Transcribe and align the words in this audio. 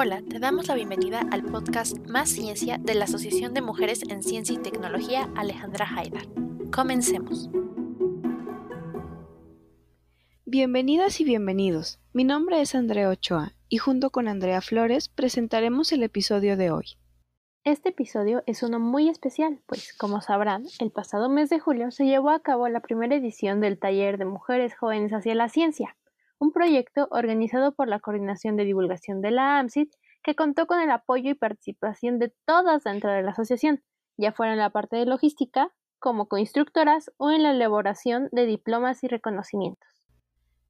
Hola, 0.00 0.22
te 0.22 0.38
damos 0.38 0.68
la 0.68 0.76
bienvenida 0.76 1.26
al 1.32 1.42
podcast 1.42 1.98
Más 2.06 2.28
Ciencia 2.28 2.78
de 2.78 2.94
la 2.94 3.06
Asociación 3.06 3.52
de 3.52 3.62
Mujeres 3.62 4.04
en 4.08 4.22
Ciencia 4.22 4.54
y 4.54 4.58
Tecnología 4.58 5.28
Alejandra 5.34 5.88
Haidar. 5.92 6.22
Comencemos. 6.70 7.50
Bienvenidas 10.46 11.20
y 11.20 11.24
bienvenidos. 11.24 11.98
Mi 12.12 12.22
nombre 12.22 12.60
es 12.60 12.76
Andrea 12.76 13.08
Ochoa 13.08 13.54
y 13.68 13.78
junto 13.78 14.10
con 14.10 14.28
Andrea 14.28 14.60
Flores 14.60 15.08
presentaremos 15.08 15.90
el 15.90 16.04
episodio 16.04 16.56
de 16.56 16.70
hoy. 16.70 16.96
Este 17.64 17.88
episodio 17.88 18.44
es 18.46 18.62
uno 18.62 18.78
muy 18.78 19.08
especial, 19.08 19.60
pues, 19.66 19.92
como 19.98 20.20
sabrán, 20.20 20.66
el 20.78 20.92
pasado 20.92 21.28
mes 21.28 21.50
de 21.50 21.58
julio 21.58 21.90
se 21.90 22.06
llevó 22.06 22.30
a 22.30 22.40
cabo 22.40 22.68
la 22.68 22.82
primera 22.82 23.16
edición 23.16 23.60
del 23.60 23.80
Taller 23.80 24.16
de 24.16 24.26
Mujeres 24.26 24.76
Jóvenes 24.76 25.12
hacia 25.12 25.34
la 25.34 25.48
Ciencia, 25.48 25.96
un 26.38 26.52
proyecto 26.52 27.08
organizado 27.10 27.72
por 27.72 27.88
la 27.88 28.00
Coordinación 28.00 28.56
de 28.56 28.64
Divulgación 28.64 29.20
de 29.20 29.30
la 29.30 29.58
AMSIT 29.58 29.92
que 30.22 30.34
contó 30.34 30.66
con 30.66 30.80
el 30.80 30.90
apoyo 30.90 31.30
y 31.30 31.34
participación 31.34 32.18
de 32.18 32.32
todas 32.44 32.84
dentro 32.84 33.10
de 33.10 33.22
la 33.22 33.30
asociación, 33.30 33.82
ya 34.16 34.32
fuera 34.32 34.52
en 34.52 34.58
la 34.58 34.70
parte 34.70 34.96
de 34.96 35.06
logística, 35.06 35.72
como 35.98 36.28
coinstructoras 36.28 37.10
o 37.16 37.30
en 37.30 37.42
la 37.42 37.50
elaboración 37.50 38.28
de 38.30 38.46
diplomas 38.46 39.02
y 39.02 39.08
reconocimientos. 39.08 39.88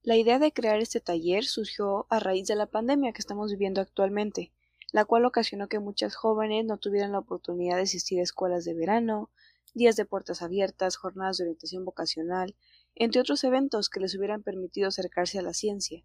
La 0.02 0.16
idea 0.16 0.38
de 0.38 0.52
crear 0.52 0.78
este 0.78 1.00
taller 1.00 1.44
surgió 1.44 2.06
a 2.08 2.18
raíz 2.18 2.46
de 2.46 2.56
la 2.56 2.66
pandemia 2.66 3.12
que 3.12 3.20
estamos 3.20 3.50
viviendo 3.50 3.80
actualmente, 3.80 4.52
la 4.92 5.04
cual 5.04 5.26
ocasionó 5.26 5.68
que 5.68 5.80
muchas 5.80 6.14
jóvenes 6.14 6.64
no 6.64 6.78
tuvieran 6.78 7.12
la 7.12 7.18
oportunidad 7.18 7.76
de 7.76 7.82
asistir 7.82 8.20
a 8.20 8.22
escuelas 8.22 8.64
de 8.64 8.74
verano, 8.74 9.30
días 9.74 9.96
de 9.96 10.06
puertas 10.06 10.40
abiertas, 10.40 10.96
jornadas 10.96 11.36
de 11.36 11.44
orientación 11.44 11.84
vocacional, 11.84 12.54
entre 13.00 13.20
otros 13.20 13.44
eventos 13.44 13.88
que 13.88 14.00
les 14.00 14.14
hubieran 14.16 14.42
permitido 14.42 14.88
acercarse 14.88 15.38
a 15.38 15.42
la 15.42 15.54
ciencia. 15.54 16.04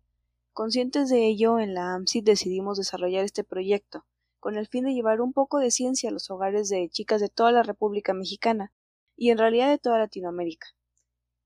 Conscientes 0.54 1.10
de 1.10 1.26
ello, 1.26 1.60
en 1.60 1.74
la 1.74 1.96
AMSIT 1.96 2.24
decidimos 2.24 2.78
desarrollar 2.78 3.26
este 3.26 3.44
proyecto, 3.44 4.06
con 4.40 4.58
el 4.58 4.68
fin 4.68 4.86
de 4.86 4.94
llevar 4.94 5.20
un 5.20 5.34
poco 5.34 5.58
de 5.58 5.72
ciencia 5.72 6.10
a 6.10 6.14
los 6.14 6.30
hogares 6.30 6.70
de 6.70 6.88
chicas 6.90 7.20
de 7.20 7.30
toda 7.30 7.52
la 7.52 7.64
República 7.64 8.14
Mexicana, 8.14 8.72
y 9.16 9.32
en 9.32 9.40
realidad 9.40 9.70
de 9.70 9.80
toda 9.80 9.98
Latinoamérica. 9.98 10.68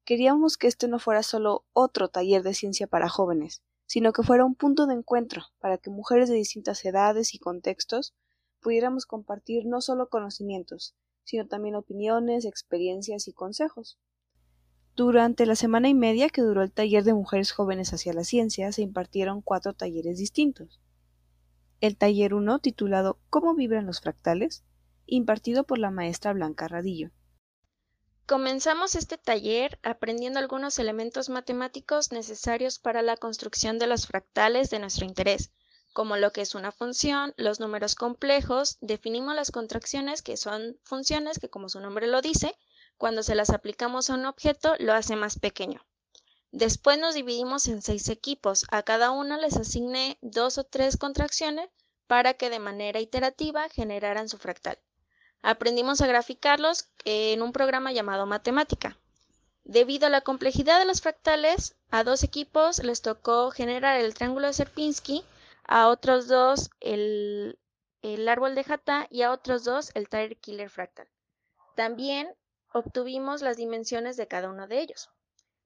Queríamos 0.03 0.57
que 0.57 0.67
este 0.67 0.87
no 0.87 0.99
fuera 0.99 1.23
solo 1.23 1.65
otro 1.73 2.09
taller 2.09 2.43
de 2.43 2.53
ciencia 2.53 2.87
para 2.87 3.09
jóvenes, 3.09 3.61
sino 3.85 4.11
que 4.11 4.23
fuera 4.23 4.45
un 4.45 4.55
punto 4.55 4.85
de 4.85 4.95
encuentro 4.95 5.43
para 5.59 5.77
que 5.77 5.89
mujeres 5.89 6.29
de 6.29 6.35
distintas 6.35 6.83
edades 6.83 7.33
y 7.33 7.39
contextos 7.39 8.13
pudiéramos 8.61 9.05
compartir 9.05 9.65
no 9.65 9.79
solo 9.79 10.09
conocimientos, 10.09 10.95
sino 11.23 11.47
también 11.47 11.75
opiniones, 11.75 12.45
experiencias 12.45 13.27
y 13.27 13.33
consejos. 13.33 13.97
Durante 14.97 15.45
la 15.45 15.55
semana 15.55 15.89
y 15.89 15.93
media 15.93 16.27
que 16.27 16.41
duró 16.41 16.63
el 16.63 16.71
taller 16.71 17.03
de 17.03 17.13
mujeres 17.13 17.51
jóvenes 17.51 17.93
hacia 17.93 18.13
la 18.13 18.23
ciencia, 18.23 18.71
se 18.71 18.81
impartieron 18.81 19.43
cuatro 19.43 19.73
talleres 19.73 20.17
distintos. 20.17 20.81
El 21.81 21.97
taller 21.97 22.33
1, 22.33 22.57
titulado 22.57 23.19
¿Cómo 23.29 23.53
vibran 23.53 23.85
los 23.85 24.01
fractales?, 24.01 24.63
impartido 25.05 25.65
por 25.65 25.77
la 25.77 25.91
maestra 25.91 26.33
Blanca 26.33 26.67
Radillo. 26.67 27.11
Comenzamos 28.25 28.95
este 28.95 29.19
taller 29.19 29.77
aprendiendo 29.83 30.39
algunos 30.39 30.79
elementos 30.79 31.29
matemáticos 31.29 32.11
necesarios 32.11 32.79
para 32.79 33.03
la 33.03 33.17
construcción 33.17 33.77
de 33.77 33.85
los 33.85 34.07
fractales 34.07 34.71
de 34.71 34.79
nuestro 34.79 35.05
interés, 35.05 35.51
como 35.93 36.17
lo 36.17 36.31
que 36.31 36.41
es 36.41 36.55
una 36.55 36.71
función, 36.71 37.35
los 37.37 37.59
números 37.59 37.93
complejos, 37.93 38.79
definimos 38.81 39.35
las 39.35 39.51
contracciones 39.51 40.23
que 40.23 40.37
son 40.37 40.75
funciones 40.81 41.37
que 41.37 41.51
como 41.51 41.69
su 41.69 41.79
nombre 41.81 42.07
lo 42.07 42.23
dice, 42.23 42.55
cuando 42.97 43.23
se 43.23 43.35
las 43.35 43.49
aplicamos 43.49 44.09
a 44.09 44.15
un 44.15 44.25
objeto, 44.25 44.75
lo 44.79 44.93
hace 44.93 45.15
más 45.15 45.39
pequeño. 45.39 45.85
Después 46.51 46.97
nos 46.97 47.13
dividimos 47.13 47.67
en 47.67 47.81
seis 47.81 48.09
equipos. 48.09 48.65
A 48.71 48.83
cada 48.83 49.11
uno 49.11 49.37
les 49.37 49.57
asigné 49.57 50.17
dos 50.21 50.57
o 50.57 50.63
tres 50.63 50.97
contracciones 50.97 51.69
para 52.07 52.33
que 52.33 52.49
de 52.49 52.59
manera 52.59 52.99
iterativa 52.99 53.69
generaran 53.69 54.29
su 54.29 54.37
fractal. 54.37 54.79
Aprendimos 55.41 56.01
a 56.01 56.07
graficarlos 56.07 56.87
en 57.05 57.41
un 57.41 57.51
programa 57.51 57.91
llamado 57.91 58.25
Matemática. 58.25 58.97
Debido 59.65 60.07
a 60.07 60.09
la 60.09 60.21
complejidad 60.21 60.79
de 60.79 60.85
los 60.85 61.01
fractales, 61.01 61.75
a 61.91 62.03
dos 62.03 62.23
equipos 62.23 62.83
les 62.83 63.01
tocó 63.01 63.51
generar 63.51 63.99
el 63.99 64.13
triángulo 64.13 64.47
de 64.47 64.53
Sierpinski, 64.53 65.25
a 65.65 65.89
otros 65.89 66.27
dos 66.27 66.69
el, 66.79 67.59
el 68.01 68.27
árbol 68.29 68.55
de 68.55 68.65
Hatta 68.67 69.07
y 69.11 69.23
a 69.23 69.31
otros 69.31 69.65
dos 69.65 69.91
el 69.93 70.07
Tire 70.07 70.35
Killer 70.35 70.69
Fractal. 70.69 71.09
También 71.75 72.33
obtuvimos 72.77 73.41
las 73.41 73.57
dimensiones 73.57 74.17
de 74.17 74.27
cada 74.27 74.49
uno 74.49 74.67
de 74.67 74.79
ellos. 74.79 75.09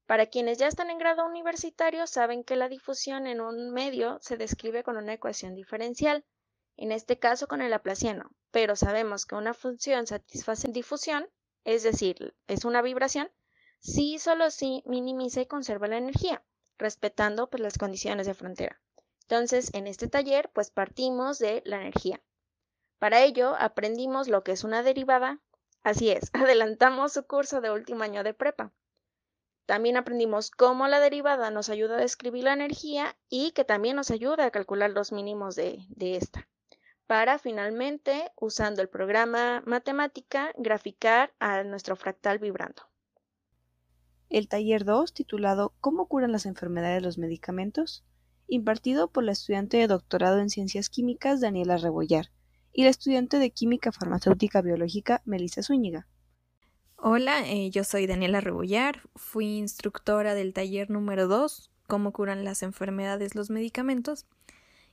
Para 0.06 0.26
quienes 0.26 0.58
ya 0.58 0.66
están 0.66 0.90
en 0.90 0.98
grado 0.98 1.24
universitario 1.24 2.06
saben 2.06 2.44
que 2.44 2.56
la 2.56 2.68
difusión 2.68 3.26
en 3.26 3.40
un 3.40 3.70
medio 3.72 4.18
se 4.20 4.36
describe 4.36 4.82
con 4.82 4.96
una 4.96 5.14
ecuación 5.14 5.54
diferencial, 5.54 6.24
en 6.76 6.92
este 6.92 7.18
caso 7.18 7.46
con 7.46 7.62
el 7.62 7.70
laplaciano, 7.70 8.30
pero 8.50 8.76
sabemos 8.76 9.26
que 9.26 9.34
una 9.34 9.54
función 9.54 10.06
satisface 10.06 10.68
difusión, 10.68 11.28
es 11.64 11.82
decir, 11.82 12.34
es 12.48 12.64
una 12.64 12.82
vibración, 12.82 13.30
si 13.78 14.14
y 14.14 14.18
solo 14.18 14.50
si 14.50 14.82
minimiza 14.86 15.40
y 15.40 15.46
conserva 15.46 15.88
la 15.88 15.98
energía, 15.98 16.42
respetando 16.78 17.48
pues, 17.50 17.62
las 17.62 17.78
condiciones 17.78 18.26
de 18.26 18.34
frontera. 18.34 18.80
Entonces, 19.22 19.72
en 19.74 19.86
este 19.86 20.08
taller, 20.08 20.50
pues 20.52 20.70
partimos 20.70 21.38
de 21.38 21.62
la 21.64 21.76
energía. 21.76 22.22
Para 22.98 23.22
ello, 23.22 23.54
aprendimos 23.58 24.28
lo 24.28 24.44
que 24.44 24.52
es 24.52 24.64
una 24.64 24.82
derivada, 24.82 25.40
Así 25.82 26.10
es, 26.10 26.30
adelantamos 26.32 27.12
su 27.12 27.26
curso 27.26 27.60
de 27.60 27.70
último 27.70 28.02
año 28.04 28.22
de 28.22 28.34
prepa. 28.34 28.72
También 29.66 29.96
aprendimos 29.96 30.50
cómo 30.50 30.88
la 30.88 31.00
derivada 31.00 31.50
nos 31.50 31.68
ayuda 31.68 31.96
a 31.96 32.00
describir 32.00 32.44
la 32.44 32.52
energía 32.52 33.16
y 33.28 33.52
que 33.52 33.64
también 33.64 33.96
nos 33.96 34.10
ayuda 34.10 34.46
a 34.46 34.50
calcular 34.50 34.90
los 34.90 35.12
mínimos 35.12 35.54
de, 35.54 35.86
esta, 35.98 36.48
para 37.06 37.38
finalmente, 37.38 38.32
usando 38.36 38.82
el 38.82 38.88
programa 38.88 39.62
matemática, 39.64 40.52
graficar 40.58 41.32
a 41.38 41.62
nuestro 41.62 41.94
fractal 41.94 42.38
vibrando. 42.38 42.82
El 44.28 44.48
taller 44.48 44.84
2, 44.84 45.14
titulado 45.14 45.74
¿Cómo 45.80 46.08
curan 46.08 46.32
las 46.32 46.46
enfermedades 46.46 47.02
los 47.02 47.18
medicamentos? 47.18 48.04
impartido 48.48 49.10
por 49.10 49.24
la 49.24 49.32
estudiante 49.32 49.78
de 49.78 49.86
doctorado 49.86 50.38
en 50.38 50.50
Ciencias 50.50 50.90
Químicas 50.90 51.40
Daniela 51.40 51.78
Rebollar, 51.78 52.30
y 52.72 52.84
la 52.84 52.90
estudiante 52.90 53.38
de 53.38 53.50
Química 53.50 53.92
Farmacéutica 53.92 54.62
Biológica 54.62 55.20
Melissa 55.24 55.62
Zúñiga. 55.62 56.06
Hola, 56.96 57.46
eh, 57.48 57.70
yo 57.70 57.84
soy 57.84 58.06
Daniela 58.06 58.40
Rebollar, 58.40 59.02
fui 59.14 59.58
instructora 59.58 60.34
del 60.34 60.54
taller 60.54 60.88
número 60.88 61.28
2, 61.28 61.70
cómo 61.86 62.12
curan 62.12 62.44
las 62.44 62.62
enfermedades 62.62 63.34
los 63.34 63.50
medicamentos, 63.50 64.26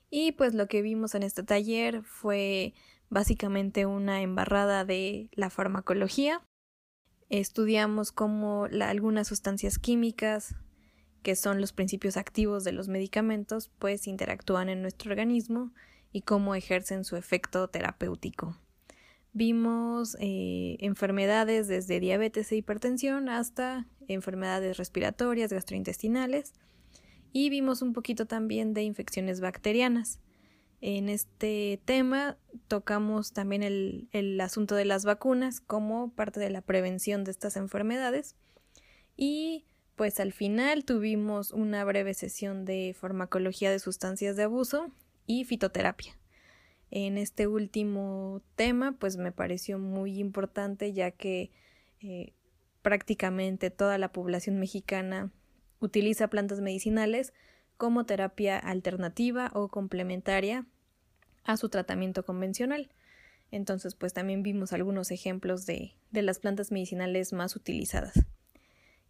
y 0.09 0.34
pues 0.34 0.53
lo 0.53 0.68
que 0.68 0.81
vimos 0.81 1.16
en 1.16 1.23
este 1.23 1.44
taller 1.44 2.03
fue 2.03 2.73
básicamente 3.09 3.85
una 3.85 4.22
embarrada 4.22 4.84
de 4.84 5.29
la 5.34 5.50
farmacología. 5.50 6.41
Estudiamos 7.29 8.12
cómo 8.12 8.66
algunas 8.66 9.28
sustancias 9.28 9.78
químicas, 9.78 10.56
que 11.22 11.35
son 11.35 11.62
los 11.62 11.73
principios 11.73 12.18
activos 12.18 12.63
de 12.63 12.72
los 12.72 12.88
medicamentos, 12.88 13.69
pues 13.78 14.07
interactúan 14.07 14.68
en 14.68 14.81
nuestro 14.81 15.12
organismo 15.12 15.72
y 16.11 16.21
cómo 16.21 16.55
ejercen 16.55 17.03
su 17.03 17.15
efecto 17.15 17.67
terapéutico. 17.67 18.57
Vimos 19.31 20.17
eh, 20.19 20.77
enfermedades 20.79 21.67
desde 21.67 21.99
diabetes 21.99 22.51
e 22.51 22.55
hipertensión 22.55 23.29
hasta 23.29 23.87
enfermedades 24.07 24.77
respiratorias, 24.77 25.53
gastrointestinales 25.53 26.53
y 27.31 27.49
vimos 27.49 27.83
un 27.83 27.93
poquito 27.93 28.25
también 28.25 28.73
de 28.73 28.81
infecciones 28.83 29.39
bacterianas. 29.39 30.19
En 30.81 31.09
este 31.09 31.79
tema 31.85 32.37
tocamos 32.67 33.33
también 33.33 33.61
el, 33.63 34.07
el, 34.11 34.39
asunto 34.41 34.75
de 34.75 34.85
las 34.85 35.05
vacunas 35.05 35.59
como 35.59 36.11
parte 36.13 36.39
de 36.39 36.49
la 36.49 36.61
prevención 36.61 37.23
de 37.23 37.31
estas 37.31 37.57
enfermedades 37.57 38.35
y 39.15 39.65
pues 39.95 40.19
al 40.21 40.31
final 40.31 40.85
tuvimos 40.85 41.51
una 41.51 41.83
breve 41.83 42.13
sesión 42.13 42.63
de 42.63 42.95
farmacología 42.97 43.69
de 43.69 43.79
sustancias 43.79 44.37
de 44.37 44.43
abuso 44.43 44.91
y 45.29 45.45
fitoterapia. 45.45 46.18
En 46.89 47.19
este 47.19 47.45
último 47.45 48.42
tema, 48.56 48.94
pues 48.94 49.18
me 49.18 49.31
pareció 49.31 49.77
muy 49.77 50.18
importante 50.18 50.92
ya 50.92 51.12
que 51.12 51.51
eh, 52.01 52.33
prácticamente 52.81 53.69
toda 53.69 54.00
la 54.00 54.12
población 54.12 54.59
mexicana 54.59 55.31
utiliza 55.80 56.30
plantas 56.30 56.62
medicinales 56.62 57.31
como 57.77 58.07
terapia 58.07 58.57
alternativa 58.57 59.51
o 59.53 59.68
complementaria 59.68 60.65
a 61.44 61.57
su 61.57 61.69
tratamiento 61.69 62.25
convencional. 62.25 62.89
Entonces, 63.51 63.94
pues 63.94 64.13
también 64.13 64.42
vimos 64.42 64.74
algunos 64.74 65.12
ejemplos 65.12 65.68
de, 65.68 65.94
de 66.09 66.24
las 66.24 66.39
plantas 66.39 66.71
medicinales 66.71 67.33
más 67.33 67.56
utilizadas. 67.56 68.25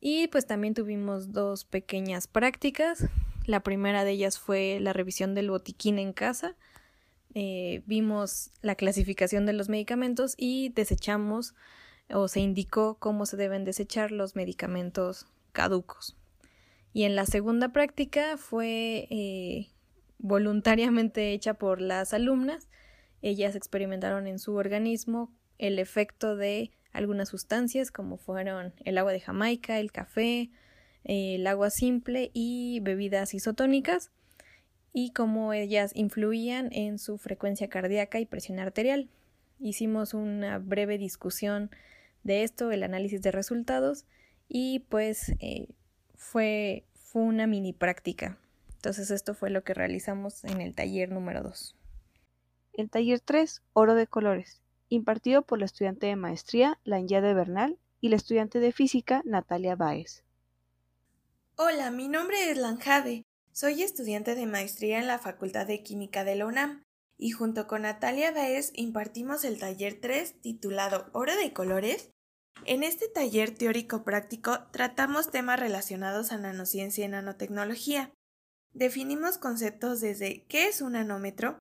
Y 0.02 0.28
pues 0.28 0.46
también 0.46 0.74
tuvimos 0.74 1.32
dos 1.32 1.64
pequeñas 1.64 2.28
prácticas 2.28 3.08
la 3.50 3.62
primera 3.62 4.04
de 4.04 4.12
ellas 4.12 4.38
fue 4.38 4.78
la 4.80 4.94
revisión 4.94 5.34
del 5.34 5.50
botiquín 5.50 5.98
en 5.98 6.14
casa. 6.14 6.56
Eh, 7.34 7.82
vimos 7.88 8.52
la 8.62 8.76
clasificación 8.76 9.48
de 9.48 9.54
los 9.54 9.70
medicamentos 9.70 10.36
y 10.38 10.70
desechamos 10.70 11.56
o 12.12 12.28
se 12.28 12.42
indicó 12.42 13.00
cómo 13.00 13.26
se 13.26 13.38
deben 13.38 13.66
desechar 13.66 14.12
los 14.12 14.36
medicamentos 14.36 15.26
caducos. 15.52 16.16
Y 16.94 17.06
en 17.06 17.16
la 17.16 17.26
segunda 17.26 17.70
práctica 17.70 18.38
fue 18.38 19.08
eh, 19.10 19.70
voluntariamente 20.20 21.34
hecha 21.34 21.56
por 21.56 21.82
las 21.82 22.14
alumnas. 22.14 22.70
Ellas 23.24 23.56
experimentaron 23.56 24.28
en 24.28 24.38
su 24.38 24.54
organismo 24.54 25.34
el 25.58 25.80
efecto 25.80 26.36
de 26.36 26.70
algunas 26.92 27.30
sustancias 27.30 27.90
como 27.90 28.18
fueron 28.18 28.76
el 28.86 29.00
agua 29.00 29.12
de 29.12 29.22
Jamaica, 29.22 29.80
el 29.80 29.92
café, 29.92 30.52
el 31.10 31.48
agua 31.48 31.72
simple 31.72 32.30
y 32.36 32.82
bebidas 32.82 33.34
isotónicas 33.34 34.12
y 34.94 35.12
cómo 35.12 35.54
ellas 35.54 35.92
influían 35.96 36.70
en 36.72 37.00
su 37.00 37.18
frecuencia 37.18 37.68
cardíaca 37.68 38.20
y 38.20 38.28
presión 38.28 38.60
arterial. 38.60 39.10
Hicimos 39.60 40.14
una 40.14 40.60
breve 40.60 41.00
discusión 41.00 41.72
de 42.24 42.44
esto, 42.44 42.72
el 42.72 42.84
análisis 42.84 43.24
de 43.24 43.32
resultados 43.32 44.06
y 44.48 44.82
pues 44.90 45.30
eh, 45.40 45.70
fue, 46.14 46.86
fue 46.94 47.24
una 47.24 47.48
mini 47.48 47.74
práctica. 47.74 48.38
Entonces 48.76 49.10
esto 49.10 49.34
fue 49.34 49.50
lo 49.50 49.64
que 49.64 49.74
realizamos 49.74 50.44
en 50.44 50.62
el 50.62 50.76
taller 50.76 51.10
número 51.10 51.42
2. 51.42 51.76
El 52.74 52.92
taller 52.92 53.20
3, 53.20 53.64
Oro 53.74 53.96
de 53.96 54.06
Colores, 54.06 54.62
impartido 54.90 55.42
por 55.42 55.58
la 55.58 55.66
estudiante 55.66 56.06
de 56.06 56.16
maestría 56.16 56.78
de 56.86 57.34
Bernal 57.34 57.80
y 58.00 58.10
la 58.10 58.16
estudiante 58.16 58.60
de 58.60 58.72
física 58.72 59.24
Natalia 59.26 59.76
Báez. 59.76 60.24
Hola, 61.62 61.92
mi 61.92 62.08
nombre 62.08 62.50
es 62.50 62.58
Lanjade. 62.58 63.26
Soy 63.52 63.84
estudiante 63.84 64.34
de 64.34 64.46
maestría 64.46 64.98
en 64.98 65.08
la 65.08 65.20
Facultad 65.20 65.68
de 65.68 65.84
Química 65.84 66.24
de 66.24 66.38
la 66.38 66.46
UNAM 66.46 66.86
y 67.18 67.32
junto 67.32 67.68
con 67.68 67.82
Natalia 67.82 68.32
Báez 68.32 68.72
impartimos 68.76 69.44
el 69.44 69.60
taller 69.60 70.00
3 70.00 70.40
titulado 70.40 71.10
Oro 71.12 71.36
de 71.36 71.52
Colores. 71.52 72.12
En 72.64 72.82
este 72.82 73.10
taller 73.10 73.54
teórico 73.54 74.06
práctico 74.06 74.70
tratamos 74.72 75.32
temas 75.32 75.60
relacionados 75.60 76.32
a 76.32 76.38
nanociencia 76.38 77.04
y 77.04 77.10
nanotecnología. 77.10 78.14
Definimos 78.72 79.38
conceptos 79.38 80.00
desde 80.00 80.46
¿qué 80.46 80.70
es 80.70 80.80
un 80.80 80.94
nanómetro? 80.94 81.60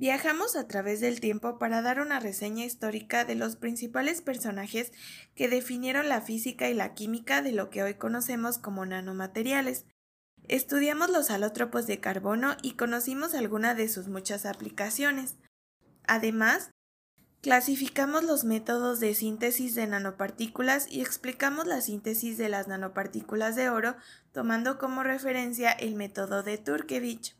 Viajamos 0.00 0.56
a 0.56 0.66
través 0.66 1.00
del 1.00 1.20
tiempo 1.20 1.58
para 1.58 1.82
dar 1.82 2.00
una 2.00 2.20
reseña 2.20 2.64
histórica 2.64 3.26
de 3.26 3.34
los 3.34 3.56
principales 3.56 4.22
personajes 4.22 4.92
que 5.34 5.46
definieron 5.46 6.08
la 6.08 6.22
física 6.22 6.70
y 6.70 6.74
la 6.74 6.94
química 6.94 7.42
de 7.42 7.52
lo 7.52 7.68
que 7.68 7.82
hoy 7.82 7.96
conocemos 7.96 8.56
como 8.56 8.86
nanomateriales. 8.86 9.84
Estudiamos 10.48 11.10
los 11.10 11.28
alótropos 11.28 11.86
de 11.86 12.00
carbono 12.00 12.56
y 12.62 12.76
conocimos 12.76 13.34
algunas 13.34 13.76
de 13.76 13.90
sus 13.90 14.08
muchas 14.08 14.46
aplicaciones. 14.46 15.36
Además, 16.06 16.70
clasificamos 17.42 18.24
los 18.24 18.44
métodos 18.44 19.00
de 19.00 19.14
síntesis 19.14 19.74
de 19.74 19.86
nanopartículas 19.86 20.90
y 20.90 21.02
explicamos 21.02 21.66
la 21.66 21.82
síntesis 21.82 22.38
de 22.38 22.48
las 22.48 22.68
nanopartículas 22.68 23.54
de 23.54 23.68
oro 23.68 23.96
tomando 24.32 24.78
como 24.78 25.02
referencia 25.02 25.72
el 25.72 25.94
método 25.94 26.42
de 26.42 26.56
Turkevich. 26.56 27.38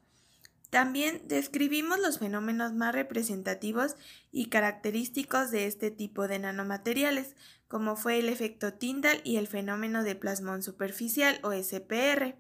También 0.71 1.23
describimos 1.27 1.99
los 1.99 2.21
fenómenos 2.21 2.73
más 2.73 2.95
representativos 2.95 3.97
y 4.31 4.47
característicos 4.47 5.51
de 5.51 5.67
este 5.67 5.91
tipo 5.91 6.29
de 6.29 6.39
nanomateriales, 6.39 7.35
como 7.67 7.97
fue 7.97 8.21
el 8.21 8.29
efecto 8.29 8.73
Tyndall 8.75 9.21
y 9.25 9.37
el 9.37 9.49
fenómeno 9.49 10.05
de 10.05 10.15
plasmón 10.15 10.63
superficial 10.63 11.41
o 11.43 11.53
SPR. 11.53 12.37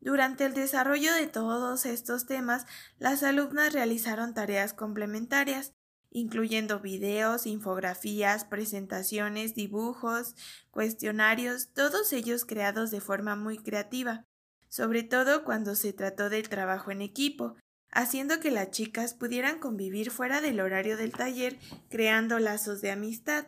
Durante 0.00 0.44
el 0.44 0.54
desarrollo 0.54 1.14
de 1.14 1.28
todos 1.28 1.86
estos 1.86 2.26
temas, 2.26 2.66
las 2.98 3.22
alumnas 3.22 3.72
realizaron 3.72 4.34
tareas 4.34 4.74
complementarias, 4.74 5.74
incluyendo 6.10 6.80
videos, 6.80 7.46
infografías, 7.46 8.44
presentaciones, 8.44 9.54
dibujos, 9.54 10.34
cuestionarios, 10.72 11.68
todos 11.72 12.12
ellos 12.12 12.44
creados 12.44 12.90
de 12.90 13.00
forma 13.00 13.36
muy 13.36 13.58
creativa 13.58 14.26
sobre 14.74 15.04
todo 15.04 15.44
cuando 15.44 15.76
se 15.76 15.92
trató 15.92 16.28
del 16.30 16.48
trabajo 16.48 16.90
en 16.90 17.00
equipo, 17.00 17.54
haciendo 17.92 18.40
que 18.40 18.50
las 18.50 18.72
chicas 18.72 19.14
pudieran 19.14 19.60
convivir 19.60 20.10
fuera 20.10 20.40
del 20.40 20.58
horario 20.58 20.96
del 20.96 21.12
taller, 21.12 21.60
creando 21.90 22.40
lazos 22.40 22.80
de 22.80 22.90
amistad. 22.90 23.46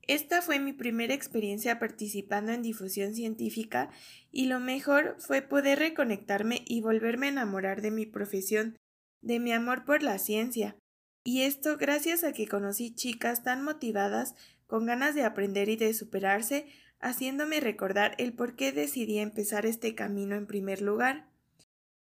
Esta 0.00 0.40
fue 0.40 0.58
mi 0.58 0.72
primera 0.72 1.12
experiencia 1.12 1.78
participando 1.78 2.52
en 2.52 2.62
difusión 2.62 3.14
científica 3.14 3.90
y 4.32 4.46
lo 4.46 4.58
mejor 4.58 5.16
fue 5.18 5.42
poder 5.42 5.80
reconectarme 5.80 6.64
y 6.66 6.80
volverme 6.80 7.26
a 7.26 7.32
enamorar 7.32 7.82
de 7.82 7.90
mi 7.90 8.06
profesión, 8.06 8.78
de 9.20 9.38
mi 9.38 9.52
amor 9.52 9.84
por 9.84 10.02
la 10.02 10.18
ciencia. 10.18 10.76
Y 11.24 11.42
esto 11.42 11.76
gracias 11.76 12.24
a 12.24 12.32
que 12.32 12.48
conocí 12.48 12.94
chicas 12.94 13.42
tan 13.42 13.62
motivadas, 13.62 14.34
con 14.66 14.86
ganas 14.86 15.14
de 15.14 15.24
aprender 15.24 15.68
y 15.68 15.76
de 15.76 15.92
superarse, 15.92 16.66
haciéndome 17.00 17.60
recordar 17.60 18.14
el 18.18 18.32
por 18.32 18.56
qué 18.56 18.72
decidí 18.72 19.18
empezar 19.18 19.66
este 19.66 19.94
camino 19.94 20.36
en 20.36 20.46
primer 20.46 20.82
lugar. 20.82 21.28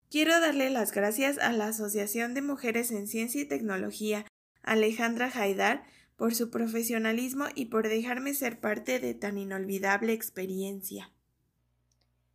Quiero 0.10 0.40
darle 0.40 0.70
las 0.70 0.92
gracias 0.92 1.38
a 1.38 1.52
la 1.54 1.68
Asociación 1.68 2.34
de 2.34 2.42
Mujeres 2.42 2.92
en 2.92 3.08
Ciencia 3.08 3.42
y 3.42 3.46
Tecnología, 3.46 4.26
Alejandra 4.62 5.32
Haidar, 5.34 5.84
por 6.18 6.36
su 6.36 6.52
profesionalismo 6.52 7.46
y 7.56 7.66
por 7.66 7.88
dejarme 7.88 8.34
ser 8.34 8.60
parte 8.60 9.00
de 9.00 9.16
tan 9.16 9.38
inolvidable 9.38 10.14
experiencia. 10.14 11.12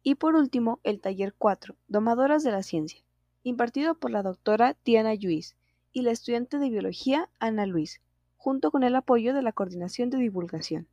Y 0.02 0.16
por 0.16 0.34
último, 0.34 0.80
el 0.82 1.00
taller 1.00 1.34
4, 1.36 1.76
Domadoras 1.86 2.42
de 2.42 2.50
la 2.50 2.62
Ciencia, 2.62 3.00
impartido 3.42 3.98
por 3.98 4.10
la 4.10 4.22
doctora 4.22 4.76
Diana 4.84 5.14
Lluís 5.14 5.54
y 5.92 6.02
la 6.02 6.10
estudiante 6.10 6.58
de 6.58 6.70
Biología 6.70 7.28
Ana 7.38 7.66
Luis, 7.66 8.00
junto 8.36 8.70
con 8.70 8.82
el 8.82 8.96
apoyo 8.96 9.34
de 9.34 9.42
la 9.42 9.52
Coordinación 9.52 10.10
de 10.10 10.18
Divulgación. 10.18 10.88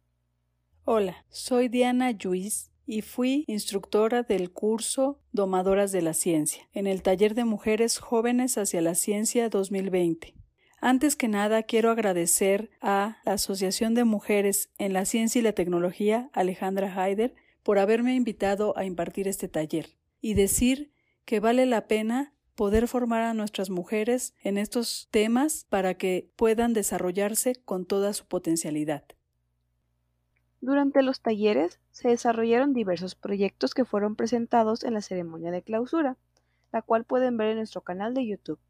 Hola, 0.85 1.23
soy 1.29 1.69
Diana 1.69 2.11
Lluís 2.11 2.69
y 2.85 3.03
fui 3.03 3.45
instructora 3.47 4.23
del 4.23 4.51
curso 4.51 5.21
Domadoras 5.31 5.93
de 5.93 6.01
la 6.01 6.13
Ciencia 6.13 6.67
en 6.73 6.87
el 6.87 7.01
taller 7.01 7.35
de 7.35 7.45
mujeres 7.45 7.99
jóvenes 7.99 8.57
hacia 8.57 8.81
la 8.81 8.93
ciencia 8.93 9.47
2020. 9.47 10.33
Antes 10.81 11.15
que 11.15 11.29
nada, 11.29 11.63
quiero 11.63 11.89
agradecer 11.89 12.69
a 12.81 13.15
la 13.23 13.31
Asociación 13.31 13.93
de 13.93 14.03
Mujeres 14.03 14.71
en 14.77 14.91
la 14.91 15.05
Ciencia 15.05 15.39
y 15.39 15.41
la 15.43 15.53
Tecnología, 15.53 16.29
Alejandra 16.33 16.93
Haider, 16.93 17.33
por 17.63 17.79
haberme 17.79 18.15
invitado 18.15 18.77
a 18.77 18.83
impartir 18.83 19.29
este 19.29 19.47
taller 19.47 19.95
y 20.19 20.33
decir 20.33 20.91
que 21.23 21.39
vale 21.39 21.65
la 21.65 21.87
pena 21.87 22.33
poder 22.55 22.89
formar 22.89 23.21
a 23.21 23.33
nuestras 23.33 23.69
mujeres 23.69 24.33
en 24.43 24.57
estos 24.57 25.07
temas 25.11 25.65
para 25.69 25.93
que 25.93 26.29
puedan 26.35 26.73
desarrollarse 26.73 27.55
con 27.63 27.85
toda 27.85 28.11
su 28.11 28.25
potencialidad. 28.25 29.05
Durante 30.65 31.01
los 31.01 31.19
talleres 31.19 31.81
se 31.91 32.07
desarrollaron 32.07 32.71
diversos 32.71 33.15
proyectos 33.15 33.73
que 33.73 33.83
fueron 33.83 34.15
presentados 34.15 34.85
en 34.85 34.93
la 34.93 35.01
ceremonia 35.01 35.51
de 35.51 35.61
clausura, 35.61 36.15
la 36.71 36.81
cual 36.81 37.03
pueden 37.03 37.35
ver 37.35 37.49
en 37.49 37.57
nuestro 37.57 37.81
canal 37.81 38.13
de 38.13 38.25
YouTube. 38.25 38.61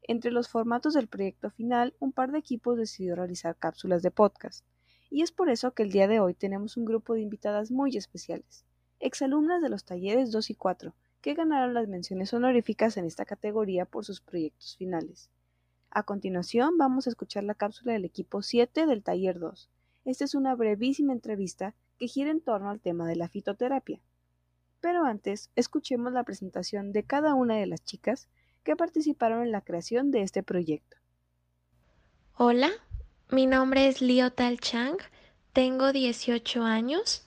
Entre 0.00 0.30
los 0.30 0.48
formatos 0.48 0.94
del 0.94 1.06
proyecto 1.06 1.50
final, 1.50 1.92
un 2.00 2.12
par 2.12 2.32
de 2.32 2.38
equipos 2.38 2.78
decidió 2.78 3.14
realizar 3.14 3.56
cápsulas 3.58 4.00
de 4.00 4.10
podcast, 4.10 4.64
y 5.10 5.20
es 5.20 5.32
por 5.32 5.50
eso 5.50 5.74
que 5.74 5.82
el 5.82 5.90
día 5.92 6.08
de 6.08 6.18
hoy 6.18 6.32
tenemos 6.32 6.78
un 6.78 6.86
grupo 6.86 7.12
de 7.12 7.20
invitadas 7.20 7.70
muy 7.70 7.94
especiales, 7.94 8.64
exalumnas 8.98 9.60
de 9.60 9.68
los 9.68 9.84
talleres 9.84 10.32
2 10.32 10.48
y 10.48 10.54
4, 10.54 10.94
que 11.20 11.34
ganaron 11.34 11.74
las 11.74 11.88
menciones 11.88 12.32
honoríficas 12.32 12.96
en 12.96 13.04
esta 13.04 13.26
categoría 13.26 13.84
por 13.84 14.06
sus 14.06 14.22
proyectos 14.22 14.76
finales. 14.78 15.28
A 15.90 16.04
continuación 16.04 16.78
vamos 16.78 17.06
a 17.06 17.10
escuchar 17.10 17.44
la 17.44 17.54
cápsula 17.54 17.92
del 17.92 18.06
equipo 18.06 18.40
7 18.40 18.86
del 18.86 19.02
taller 19.02 19.38
2, 19.38 19.68
esta 20.04 20.24
es 20.24 20.34
una 20.34 20.54
brevísima 20.54 21.12
entrevista 21.12 21.74
que 21.98 22.08
gira 22.08 22.30
en 22.30 22.40
torno 22.40 22.70
al 22.70 22.80
tema 22.80 23.06
de 23.06 23.16
la 23.16 23.28
fitoterapia. 23.28 24.00
Pero 24.80 25.04
antes, 25.04 25.50
escuchemos 25.56 26.12
la 26.12 26.24
presentación 26.24 26.92
de 26.92 27.04
cada 27.04 27.34
una 27.34 27.56
de 27.56 27.66
las 27.66 27.84
chicas 27.84 28.28
que 28.62 28.76
participaron 28.76 29.42
en 29.42 29.52
la 29.52 29.62
creación 29.62 30.10
de 30.10 30.22
este 30.22 30.42
proyecto. 30.42 30.96
Hola, 32.36 32.70
mi 33.30 33.46
nombre 33.46 33.86
es 33.88 34.02
Lio 34.02 34.32
Tal 34.32 34.58
Chang, 34.58 34.98
tengo 35.52 35.92
18 35.92 36.62
años, 36.62 37.26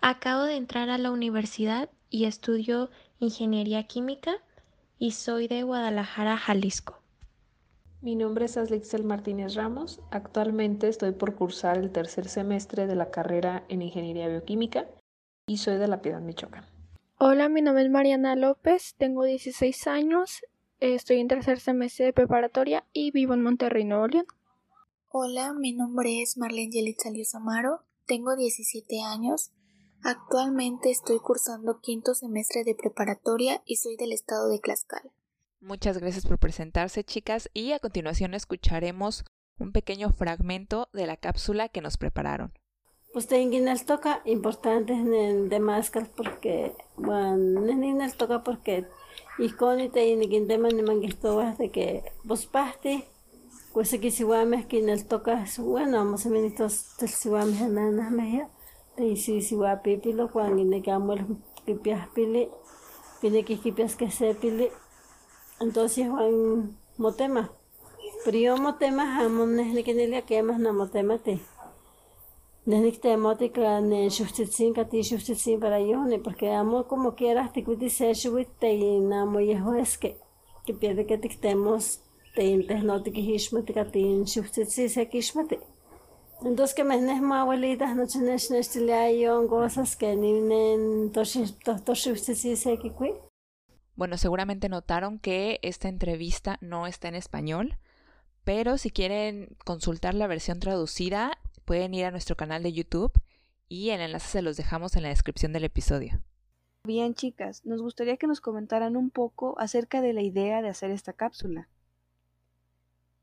acabo 0.00 0.44
de 0.44 0.56
entrar 0.56 0.88
a 0.88 0.98
la 0.98 1.10
universidad 1.10 1.90
y 2.10 2.24
estudio 2.24 2.90
ingeniería 3.18 3.86
química 3.86 4.36
y 4.98 5.12
soy 5.12 5.48
de 5.48 5.62
Guadalajara, 5.64 6.36
Jalisco. 6.36 7.02
Mi 8.02 8.14
nombre 8.14 8.44
es 8.44 8.56
Aslixel 8.56 9.04
Martínez 9.04 9.54
Ramos. 9.54 10.00
Actualmente 10.10 10.88
estoy 10.88 11.12
por 11.12 11.34
cursar 11.34 11.78
el 11.78 11.90
tercer 11.90 12.28
semestre 12.28 12.86
de 12.86 12.94
la 12.94 13.10
carrera 13.10 13.64
en 13.68 13.82
Ingeniería 13.82 14.28
Bioquímica 14.28 14.86
y 15.46 15.56
soy 15.56 15.78
de 15.78 15.88
La 15.88 16.02
Piedad, 16.02 16.20
Michoacán. 16.20 16.66
Hola, 17.18 17.48
mi 17.48 17.62
nombre 17.62 17.84
es 17.84 17.90
Mariana 17.90 18.36
López, 18.36 18.94
tengo 18.98 19.24
16 19.24 19.86
años, 19.86 20.42
estoy 20.80 21.20
en 21.20 21.28
tercer 21.28 21.60
semestre 21.60 22.04
de 22.04 22.12
preparatoria 22.12 22.84
y 22.92 23.10
vivo 23.10 23.32
en 23.32 23.42
Monterrey, 23.42 23.86
Nuevo 23.86 24.06
León. 24.06 24.26
Hola, 25.08 25.54
mi 25.54 25.72
nombre 25.72 26.20
es 26.20 26.36
Marlene 26.36 26.72
Yelitza 26.72 27.08
Amaro, 27.38 27.80
tengo 28.04 28.36
17 28.36 29.00
años, 29.00 29.52
actualmente 30.02 30.90
estoy 30.90 31.18
cursando 31.20 31.80
quinto 31.80 32.14
semestre 32.14 32.64
de 32.64 32.74
preparatoria 32.74 33.62
y 33.64 33.76
soy 33.76 33.96
del 33.96 34.12
estado 34.12 34.50
de 34.50 34.58
Tlaxcala. 34.58 35.15
Muchas 35.66 35.98
gracias 35.98 36.24
por 36.24 36.38
presentarse, 36.38 37.02
chicas, 37.02 37.50
y 37.52 37.72
a 37.72 37.80
continuación 37.80 38.34
escucharemos 38.34 39.24
un 39.58 39.72
pequeño 39.72 40.12
fragmento 40.12 40.88
de 40.92 41.08
la 41.08 41.16
cápsula 41.16 41.68
que 41.68 41.80
nos 41.80 41.96
prepararon. 41.96 42.52
Pues 43.12 43.26
tengo 43.26 43.58
toca 43.84 44.22
importante 44.26 44.92
en 44.92 45.12
el 45.12 45.48
de 45.48 45.58
máscaras 45.58 46.08
porque, 46.10 46.72
bueno, 46.96 47.66
en 47.66 48.12
toca 48.12 48.44
porque 48.44 48.84
ihkon 49.40 49.80
itayinikinteman 49.80 50.76
nimankihtowa 50.76 51.56
de 51.58 51.70
que 51.72 52.04
pospahtih 52.28 53.02
pues 53.72 53.92
aquí 53.92 54.12
siuameh 54.12 54.68
kineltokah 54.68 55.46
bueno 55.58 55.98
amo 55.98 56.16
semi 56.16 56.42
nihtos 56.42 56.96
telsiuameh 56.96 57.68
nanahmeh 57.68 58.46
teisisiuapipilo 58.94 60.30
cuando 60.30 60.56
kineki 60.58 60.90
amo 60.90 61.14
kipiah 61.66 62.08
pili 62.14 62.50
kinekih 63.20 63.60
kipiaskeh 63.62 64.12
se 64.12 64.34
pili 64.34 64.70
entonces 65.60 65.98
yehuan 65.98 66.76
motemah 66.98 67.48
pero 68.24 68.38
yo 68.38 68.56
motemah 68.56 69.24
amo 69.24 69.46
neh 69.46 69.72
nikinilia 69.76 70.22
kemah 70.22 70.58
namotematih 70.58 71.40
neh 72.66 72.80
niktemoti 72.80 73.48
ka 73.56 73.80
nexohtzitzin 73.80 74.74
kateh 74.76 75.02
xohtzitzin 75.08 75.60
para 75.60 75.78
yonih 75.78 76.22
porque 76.24 76.46
amo 76.60 76.84
como 76.90 77.10
quiera 77.18 77.48
tikuitis 77.54 77.96
se 77.98 78.14
xiwitl 78.20 78.54
teyin 78.60 79.12
amo 79.12 79.38
yehueski 79.50 80.10
kipia 80.66 80.94
de 80.96 81.04
que 81.08 81.16
tiktemos 81.18 81.84
teyin 82.34 82.66
tehno 82.68 82.94
tikihixmati 83.04 83.72
kateh 83.78 84.24
xohtzitzin 84.32 84.88
sekixmati 84.94 85.56
entonces 86.44 86.74
kemeh 86.76 87.00
neh 87.00 87.20
moabuelita 87.20 87.94
nochi 87.94 88.18
nechnextilia 88.18 89.08
yon 89.22 89.48
cosas 89.48 89.96
que 89.96 90.08
ninen 90.22 90.82
toxiwtzitzin 91.86 92.56
sekikui 92.56 93.10
Bueno, 93.96 94.18
seguramente 94.18 94.68
notaron 94.68 95.18
que 95.18 95.58
esta 95.62 95.88
entrevista 95.88 96.58
no 96.60 96.86
está 96.86 97.08
en 97.08 97.14
español, 97.14 97.78
pero 98.44 98.76
si 98.76 98.90
quieren 98.90 99.56
consultar 99.64 100.14
la 100.14 100.26
versión 100.26 100.60
traducida, 100.60 101.38
pueden 101.64 101.94
ir 101.94 102.04
a 102.04 102.10
nuestro 102.10 102.36
canal 102.36 102.62
de 102.62 102.74
YouTube 102.74 103.12
y 103.68 103.90
el 103.90 104.02
enlace 104.02 104.28
se 104.28 104.42
los 104.42 104.58
dejamos 104.58 104.96
en 104.96 105.02
la 105.02 105.08
descripción 105.08 105.52
del 105.52 105.64
episodio. 105.64 106.20
Bien, 106.84 107.14
chicas, 107.14 107.64
nos 107.64 107.82
gustaría 107.82 108.18
que 108.18 108.26
nos 108.28 108.40
comentaran 108.40 108.96
un 108.96 109.10
poco 109.10 109.58
acerca 109.58 110.00
de 110.00 110.12
la 110.12 110.22
idea 110.22 110.62
de 110.62 110.68
hacer 110.68 110.90
esta 110.90 111.14
cápsula. 111.14 111.68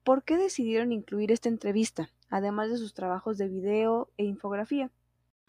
¿Por 0.04 0.24
qué 0.24 0.38
decidieron 0.38 0.92
incluir 0.92 1.32
esta 1.32 1.48
entrevista, 1.48 2.10
además 2.30 2.70
de 2.72 2.78
sus 2.78 2.94
trabajos 2.94 3.38
de 3.38 3.48
video 3.48 4.10
e 4.18 4.26
infografía? 4.26 4.92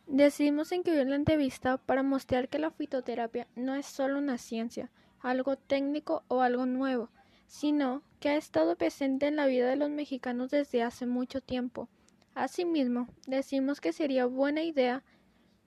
Decidimos 0.06 0.70
incluir 0.70 1.06
la 1.08 1.16
entrevista 1.16 1.78
para 1.78 2.02
mostrar 2.02 2.48
que 2.48 2.58
la 2.58 2.70
fitoterapia 2.70 3.48
no 3.56 3.74
es 3.74 3.86
solo 3.86 4.18
una 4.18 4.38
ciencia, 4.38 4.92
algo 5.24 5.56
técnico 5.56 6.22
o 6.28 6.40
algo 6.42 6.66
nuevo, 6.66 7.10
sino 7.46 8.02
que 8.20 8.28
ha 8.30 8.36
estado 8.36 8.76
presente 8.76 9.26
en 9.26 9.36
la 9.36 9.46
vida 9.46 9.68
de 9.68 9.76
los 9.76 9.90
mexicanos 9.90 10.50
desde 10.50 10.82
hace 10.82 11.06
mucho 11.06 11.40
tiempo. 11.40 11.88
Asimismo, 12.34 13.08
decimos 13.26 13.80
que 13.80 13.92
sería 13.92 14.26
buena 14.26 14.62
idea 14.62 15.02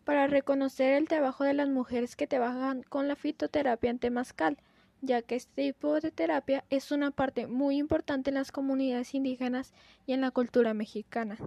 para 0.04 0.28
reconocer 0.28 0.94
el 0.94 1.08
trabajo 1.08 1.44
de 1.44 1.54
las 1.54 1.70
mujeres 1.70 2.16
que 2.16 2.28
trabajan 2.28 2.84
con 2.84 3.08
la 3.08 3.16
fitoterapia 3.16 3.90
en 3.90 4.00
Temazcal, 4.00 4.58
ya 5.02 5.22
que 5.22 5.36
este 5.36 5.74
tipo 5.74 6.00
de 6.00 6.12
terapia 6.12 6.64
es 6.70 6.92
una 6.92 7.12
parte 7.12 7.48
muy 7.48 7.78
importante 7.78 8.30
en 8.30 8.36
las 8.36 8.52
comunidades 8.52 9.14
indígenas 9.14 9.74
y 10.06 10.14
en 10.14 10.22
la 10.22 10.32
cultura 10.32 10.74
mexicana. 10.74 11.38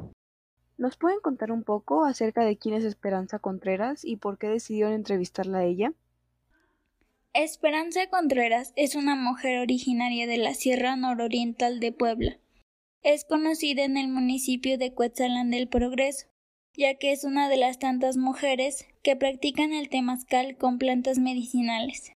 ¿Nos 0.78 0.96
pueden 0.96 1.20
contar 1.20 1.52
un 1.52 1.62
poco 1.62 2.04
acerca 2.04 2.44
de 2.44 2.56
quién 2.56 2.74
es 2.74 2.84
Esperanza 2.84 3.38
Contreras 3.38 4.04
y 4.04 4.16
por 4.16 4.38
qué 4.38 4.48
decidieron 4.48 4.92
entrevistarla 4.92 5.58
a 5.58 5.64
ella? 5.64 5.92
Esperanza 7.32 8.08
Contreras 8.08 8.72
es 8.74 8.96
una 8.96 9.14
mujer 9.14 9.60
originaria 9.60 10.26
de 10.26 10.36
la 10.36 10.52
Sierra 10.52 10.96
Nororiental 10.96 11.78
de 11.78 11.92
Puebla. 11.92 12.40
Es 13.04 13.24
conocida 13.24 13.84
en 13.84 13.96
el 13.96 14.08
municipio 14.08 14.78
de 14.78 14.92
Cuetzalan 14.92 15.48
del 15.52 15.68
Progreso, 15.68 16.26
ya 16.76 16.96
que 16.96 17.12
es 17.12 17.22
una 17.22 17.48
de 17.48 17.56
las 17.56 17.78
tantas 17.78 18.16
mujeres 18.16 18.84
que 19.04 19.14
practican 19.14 19.72
el 19.72 19.88
temazcal 19.88 20.56
con 20.56 20.78
plantas 20.78 21.20
medicinales. 21.20 22.10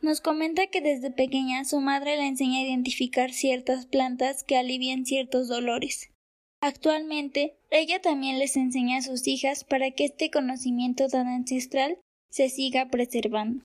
Nos 0.00 0.20
comenta 0.20 0.68
que 0.68 0.80
desde 0.80 1.10
pequeña 1.10 1.64
su 1.64 1.80
madre 1.80 2.16
le 2.16 2.28
enseña 2.28 2.60
a 2.60 2.62
identificar 2.62 3.32
ciertas 3.32 3.86
plantas 3.86 4.44
que 4.44 4.56
alivian 4.56 5.06
ciertos 5.06 5.48
dolores. 5.48 6.12
Actualmente, 6.60 7.56
ella 7.72 8.00
también 8.00 8.38
les 8.38 8.56
enseña 8.56 8.98
a 8.98 9.02
sus 9.02 9.26
hijas 9.26 9.64
para 9.64 9.90
que 9.90 10.04
este 10.04 10.30
conocimiento 10.30 11.08
tan 11.08 11.26
ancestral 11.26 11.98
se 12.30 12.48
siga 12.48 12.90
preservando. 12.90 13.64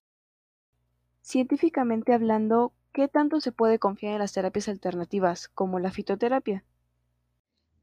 Científicamente 1.26 2.14
hablando, 2.14 2.72
¿qué 2.94 3.08
tanto 3.08 3.42
se 3.42 3.52
puede 3.52 3.80
confiar 3.80 4.14
en 4.14 4.20
las 4.20 4.34
terapias 4.34 4.68
alternativas, 4.68 5.48
como 5.48 5.80
la 5.80 5.90
fitoterapia? 5.90 6.64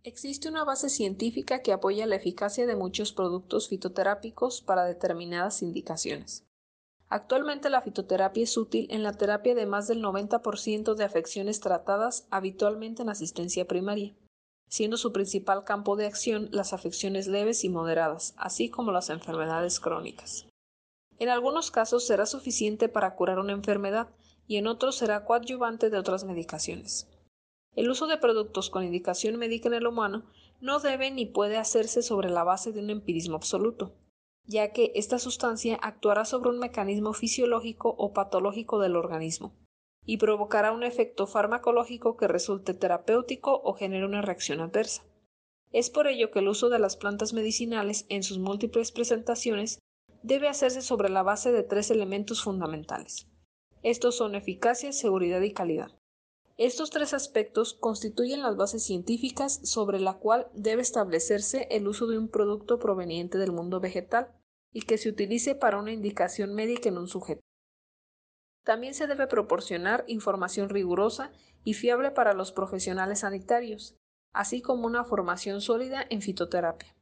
Existe 0.05 0.49
una 0.49 0.63
base 0.63 0.89
científica 0.89 1.61
que 1.61 1.73
apoya 1.73 2.07
la 2.07 2.15
eficacia 2.15 2.69
de 2.69 2.77
muchos 2.77 3.13
productos 3.13 3.69
fitoterápicos 3.69 4.63
para 4.63 4.85
determinadas 4.85 5.61
indicaciones. 5.63 6.45
Actualmente 7.09 7.69
la 7.69 7.83
fitoterapia 7.83 8.45
es 8.45 8.57
útil 8.57 8.87
en 8.91 9.03
la 9.03 9.15
terapia 9.15 9.57
de 9.57 9.67
más 9.67 9.89
del 9.89 10.05
90% 10.05 10.95
de 10.95 11.03
afecciones 11.03 11.59
tratadas 11.59 12.29
habitualmente 12.31 13.03
en 13.03 13.09
asistencia 13.09 13.67
primaria, 13.67 14.15
siendo 14.69 14.97
su 14.97 15.13
principal 15.13 15.65
campo 15.65 15.97
de 15.97 16.07
acción 16.07 16.49
las 16.53 16.73
afecciones 16.73 17.27
leves 17.27 17.65
y 17.65 17.71
moderadas, 17.71 18.35
así 18.37 18.71
como 18.71 18.93
las 18.93 19.11
enfermedades 19.11 19.81
crónicas. 19.81 20.47
En 21.23 21.29
algunos 21.29 21.71
casos 21.71 22.05
será 22.05 22.27
suficiente 22.27 22.89
para 22.89 23.15
curar 23.15 23.39
una 23.39 23.53
enfermedad 23.53 24.09
y 24.49 24.57
en 24.57 24.67
otros 24.67 24.97
será 24.97 25.25
coadyuvante 25.25 25.89
de 25.89 25.97
otras 25.97 26.25
medicaciones. 26.25 27.09
El 27.77 27.89
uso 27.89 28.09
de 28.09 28.17
productos 28.17 28.71
con 28.71 28.83
indicación 28.83 29.37
médica 29.37 29.69
en 29.69 29.75
el 29.75 29.87
humano 29.87 30.25
no 30.61 30.81
debe 30.81 31.13
ni 31.13 31.27
puede 31.27 31.59
hacerse 31.59 32.03
sobre 32.03 32.29
la 32.29 32.43
base 32.43 32.73
de 32.73 32.81
un 32.81 32.91
empirismo 32.91 33.37
absoluto, 33.37 33.95
ya 34.47 34.73
que 34.73 34.91
esta 34.97 35.21
sustancia 35.21 35.77
actuará 35.81 36.25
sobre 36.25 36.51
un 36.51 36.59
mecanismo 36.59 37.13
fisiológico 37.13 37.95
o 37.97 38.13
patológico 38.13 38.81
del 38.81 38.97
organismo 38.97 39.55
y 40.05 40.17
provocará 40.17 40.73
un 40.73 40.83
efecto 40.83 41.29
farmacológico 41.29 42.17
que 42.17 42.27
resulte 42.27 42.75
terapéutico 42.75 43.61
o 43.63 43.75
genere 43.75 44.07
una 44.07 44.23
reacción 44.23 44.59
adversa. 44.59 45.05
Es 45.71 45.89
por 45.89 46.09
ello 46.09 46.33
que 46.33 46.41
el 46.41 46.49
uso 46.49 46.69
de 46.69 46.81
las 46.81 46.97
plantas 46.97 47.33
medicinales 47.33 48.07
en 48.09 48.25
sus 48.25 48.41
múltiples 48.41 48.91
presentaciones 48.91 49.79
debe 50.23 50.49
hacerse 50.49 50.83
sobre 50.83 51.09
la 51.09 51.23
base 51.23 51.53
de 51.53 51.63
tres 51.63 51.91
elementos 51.91 52.43
fundamentales. 52.43 53.27
Estos 53.83 54.17
son 54.17 54.35
eficacia, 54.35 54.93
seguridad 54.93 55.41
y 55.41 55.53
calidad. 55.53 55.91
Estos 56.59 56.91
tres 56.91 57.15
aspectos 57.15 57.75
constituyen 57.75 58.43
las 58.43 58.57
bases 58.57 58.85
científicas 58.85 59.61
sobre 59.65 59.99
la 59.99 60.15
cual 60.15 60.49
debe 60.53 60.83
establecerse 60.83 61.67
el 61.71 61.89
uso 61.89 62.07
de 62.07 62.19
un 62.19 62.29
producto 62.29 62.79
proveniente 62.79 63.39
del 63.39 63.53
mundo 63.53 63.81
vegetal 63.81 64.29
y 64.73 64.83
que 64.83 64.99
se 64.99 65.09
utilice 65.09 65.55
para 65.55 65.79
una 65.79 65.93
indicación 65.93 66.55
médica 66.55 66.89
en 66.89 66.99
un 66.99 67.09
sujeto. 67.09 67.41
También 68.65 68.95
se 68.95 69.07
debe 69.07 69.27
proporcionar 69.27 70.05
información 70.07 70.69
rigurosa 70.69 71.33
y 71.65 71.75
fiable 71.75 72.11
para 72.11 72.33
los 72.33 72.53
profesionales 72.53 73.21
sanitarios, 73.21 73.97
así 74.33 74.63
como 74.63 74.87
una 74.87 75.05
formación 75.05 75.61
sólida 75.61 76.07
en 76.09 76.23
fitoterapia. 76.23 76.95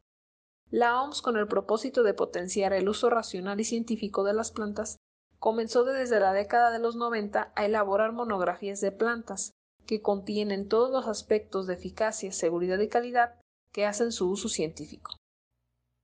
La 0.70 1.02
OMS, 1.02 1.20
con 1.20 1.36
el 1.36 1.48
propósito 1.48 2.04
de 2.04 2.14
potenciar 2.14 2.72
el 2.72 2.88
uso 2.88 3.10
racional 3.10 3.58
y 3.58 3.64
científico 3.64 4.22
de 4.22 4.34
las 4.34 4.52
plantas, 4.52 4.98
comenzó 5.40 5.84
desde 5.84 6.20
la 6.20 6.32
década 6.32 6.70
de 6.70 6.78
los 6.78 6.94
90 6.94 7.52
a 7.56 7.64
elaborar 7.64 8.12
monografías 8.12 8.80
de 8.80 8.92
plantas, 8.92 9.52
que 9.86 10.00
contienen 10.00 10.68
todos 10.68 10.92
los 10.92 11.08
aspectos 11.08 11.66
de 11.66 11.74
eficacia, 11.74 12.30
seguridad 12.30 12.78
y 12.78 12.88
calidad 12.88 13.34
que 13.72 13.86
hacen 13.86 14.12
su 14.12 14.30
uso 14.30 14.48
científico. 14.48 15.16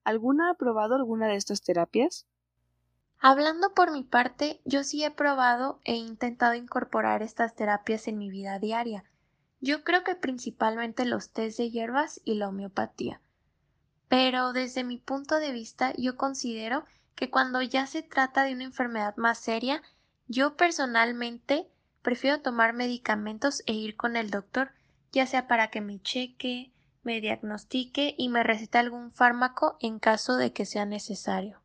¿Alguna 0.02 0.50
ha 0.50 0.54
probado 0.54 0.96
alguna 0.96 1.28
de 1.28 1.36
estas 1.36 1.62
terapias? 1.62 2.26
Hablando 3.18 3.72
por 3.74 3.92
mi 3.92 4.02
parte, 4.02 4.60
yo 4.64 4.82
sí 4.82 5.04
he 5.04 5.10
probado 5.10 5.80
e 5.84 5.94
intentado 5.94 6.54
incorporar 6.54 7.22
estas 7.22 7.54
terapias 7.54 8.08
en 8.08 8.18
mi 8.18 8.30
vida 8.30 8.58
diaria. 8.58 9.04
Yo 9.60 9.84
creo 9.84 10.04
que 10.04 10.16
principalmente 10.16 11.04
los 11.04 11.30
tés 11.30 11.56
de 11.56 11.70
hierbas 11.70 12.20
y 12.24 12.34
la 12.34 12.48
homeopatía. 12.48 13.20
Pero 14.08 14.52
desde 14.52 14.84
mi 14.84 14.98
punto 14.98 15.36
de 15.36 15.52
vista 15.52 15.92
yo 15.96 16.16
considero 16.16 16.84
que 17.14 17.30
cuando 17.30 17.62
ya 17.62 17.86
se 17.86 18.02
trata 18.02 18.44
de 18.44 18.54
una 18.54 18.64
enfermedad 18.64 19.16
más 19.16 19.38
seria, 19.38 19.82
yo 20.28 20.56
personalmente 20.56 21.68
prefiero 22.02 22.40
tomar 22.40 22.72
medicamentos 22.72 23.62
e 23.66 23.72
ir 23.72 23.96
con 23.96 24.16
el 24.16 24.30
doctor, 24.30 24.70
ya 25.12 25.26
sea 25.26 25.48
para 25.48 25.70
que 25.70 25.80
me 25.80 26.00
cheque, 26.00 26.72
me 27.02 27.20
diagnostique 27.20 28.14
y 28.18 28.28
me 28.28 28.42
recete 28.42 28.78
algún 28.78 29.12
fármaco 29.12 29.76
en 29.80 29.98
caso 29.98 30.36
de 30.36 30.52
que 30.52 30.66
sea 30.66 30.84
necesario. 30.84 31.60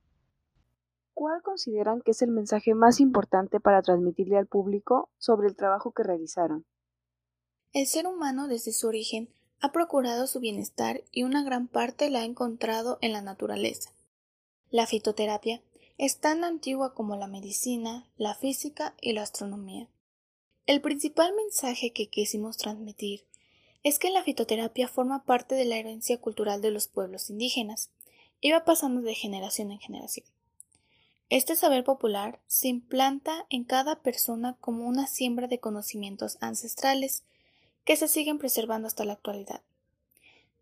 ¿Cuál 1.13 1.41
consideran 1.41 2.01
que 2.01 2.12
es 2.12 2.21
el 2.21 2.31
mensaje 2.31 2.74
más 2.74 3.00
importante 3.00 3.60
para 3.60 3.81
transmitirle 3.81 4.38
al 4.38 4.48
público 4.48 5.10
sobre 5.17 5.48
el 5.48 5.55
trabajo 5.55 5.91
que 5.91 6.03
realizaron? 6.03 6.65
El 7.74 7.86
ser 7.88 8.07
humano 8.07 8.48
desde 8.48 8.71
su 8.71 8.88
origen 8.88 9.29
ha 9.62 9.72
procurado 9.72 10.25
su 10.27 10.39
bienestar 10.39 11.03
y 11.12 11.24
una 11.24 11.44
gran 11.44 11.68
parte 11.68 12.10
la 12.10 12.22
ha 12.22 12.25
encontrado 12.25 12.98
en 13.01 13.13
la 13.13 13.22
naturaleza. 13.22 13.94
La 14.72 14.88
fitoterapia 14.88 15.62
es 16.00 16.18
tan 16.18 16.44
antigua 16.44 16.96
como 16.96 17.15
la 17.15 17.27
medicina, 17.27 18.08
la 18.18 18.34
física 18.34 18.96
y 19.00 19.13
la 19.13 19.22
astronomía. 19.22 19.88
El 20.65 20.82
principal 20.82 21.34
mensaje 21.36 21.94
que 21.94 22.10
quisimos 22.10 22.58
transmitir 22.58 23.25
es 23.84 24.00
que 24.00 24.10
la 24.10 24.24
fitoterapia 24.24 24.88
forma 24.88 25.25
parte 25.25 25.53
de 25.56 25.65
la 25.65 25.77
herencia 25.77 26.20
cultural 26.20 26.62
de 26.62 26.72
los 26.72 26.88
pueblos 26.88 27.30
indígenas 27.30 27.91
y 28.39 28.51
va 28.51 28.65
pasando 28.65 29.01
de 29.01 29.13
generación 29.13 29.72
en 29.72 29.80
generación. 29.80 30.25
Este 31.30 31.56
saber 31.56 31.84
popular 31.84 32.39
se 32.48 32.68
implanta 32.68 33.46
en 33.50 33.63
cada 33.63 34.01
persona 34.01 34.58
como 34.60 34.88
una 34.88 35.08
siembra 35.08 35.48
de 35.48 35.60
conocimientos 35.60 36.38
ancestrales 36.41 37.24
que 37.86 37.96
se 37.96 38.08
siguen 38.08 38.38
preservando 38.38 38.88
hasta 38.88 39.06
la 39.06 39.14
actualidad. 39.14 39.62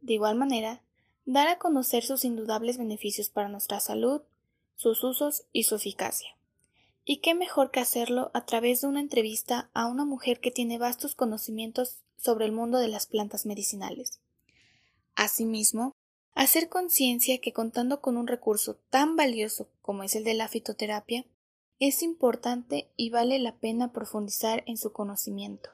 De 0.01 0.13
igual 0.13 0.35
manera, 0.35 0.81
dar 1.25 1.47
a 1.47 1.57
conocer 1.57 2.03
sus 2.03 2.25
indudables 2.25 2.77
beneficios 2.77 3.29
para 3.29 3.49
nuestra 3.49 3.79
salud, 3.79 4.21
sus 4.75 5.03
usos 5.03 5.45
y 5.51 5.63
su 5.63 5.75
eficacia. 5.75 6.35
Y 7.05 7.17
qué 7.17 7.33
mejor 7.33 7.71
que 7.71 7.79
hacerlo 7.79 8.31
a 8.33 8.45
través 8.45 8.81
de 8.81 8.87
una 8.87 8.99
entrevista 8.99 9.69
a 9.73 9.87
una 9.87 10.05
mujer 10.05 10.39
que 10.39 10.51
tiene 10.51 10.77
vastos 10.77 11.15
conocimientos 11.15 11.97
sobre 12.17 12.45
el 12.45 12.51
mundo 12.51 12.77
de 12.77 12.87
las 12.87 13.07
plantas 13.07 13.45
medicinales. 13.45 14.19
Asimismo, 15.15 15.93
hacer 16.33 16.69
conciencia 16.69 17.39
que 17.39 17.51
contando 17.51 17.99
con 17.99 18.15
un 18.15 18.27
recurso 18.27 18.75
tan 18.89 19.15
valioso 19.15 19.67
como 19.81 20.03
es 20.03 20.15
el 20.15 20.23
de 20.23 20.33
la 20.33 20.47
fitoterapia, 20.47 21.25
es 21.79 22.03
importante 22.03 22.89
y 22.95 23.09
vale 23.09 23.39
la 23.39 23.55
pena 23.55 23.91
profundizar 23.91 24.63
en 24.65 24.77
su 24.77 24.91
conocimiento. 24.91 25.69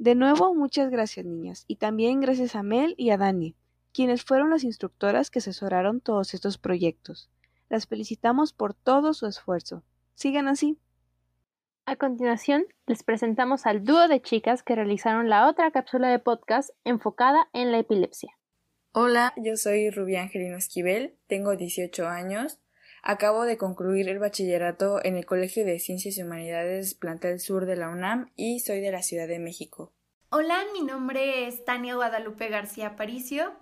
De 0.00 0.14
nuevo, 0.14 0.54
muchas 0.54 0.88
gracias 0.88 1.26
niñas, 1.26 1.66
y 1.68 1.76
también 1.76 2.22
gracias 2.22 2.56
a 2.56 2.62
Mel 2.62 2.94
y 2.96 3.10
a 3.10 3.18
Dani, 3.18 3.54
quienes 3.92 4.24
fueron 4.24 4.48
las 4.48 4.64
instructoras 4.64 5.28
que 5.28 5.40
asesoraron 5.40 6.00
todos 6.00 6.32
estos 6.32 6.56
proyectos. 6.56 7.28
Las 7.68 7.86
felicitamos 7.86 8.54
por 8.54 8.72
todo 8.72 9.12
su 9.12 9.26
esfuerzo. 9.26 9.84
Sigan 10.14 10.48
así. 10.48 10.78
A 11.84 11.96
continuación, 11.96 12.64
les 12.86 13.02
presentamos 13.02 13.66
al 13.66 13.84
dúo 13.84 14.08
de 14.08 14.22
chicas 14.22 14.62
que 14.62 14.74
realizaron 14.74 15.28
la 15.28 15.46
otra 15.46 15.70
cápsula 15.70 16.08
de 16.08 16.18
podcast 16.18 16.70
enfocada 16.84 17.50
en 17.52 17.70
la 17.70 17.80
epilepsia. 17.80 18.30
Hola, 18.92 19.34
yo 19.36 19.58
soy 19.58 19.90
Rubia 19.90 20.22
Angelino 20.22 20.56
Esquivel, 20.56 21.18
tengo 21.26 21.56
18 21.56 22.08
años, 22.08 22.58
acabo 23.02 23.44
de 23.44 23.56
concluir 23.56 24.08
el 24.08 24.18
bachillerato 24.18 25.04
en 25.04 25.16
el 25.16 25.26
Colegio 25.26 25.64
de 25.64 25.78
Ciencias 25.78 26.18
y 26.18 26.22
Humanidades 26.22 26.94
Plantel 26.94 27.40
Sur 27.40 27.66
de 27.66 27.76
la 27.76 27.88
UNAM 27.88 28.30
y 28.36 28.60
soy 28.60 28.80
de 28.80 28.92
la 28.92 29.02
Ciudad 29.02 29.28
de 29.28 29.38
México. 29.38 29.92
Hola, 30.30 30.62
mi 30.72 30.82
nombre 30.82 31.46
es 31.46 31.64
Tania 31.64 31.94
Guadalupe 31.94 32.48
García 32.48 32.88
Aparicio, 32.88 33.52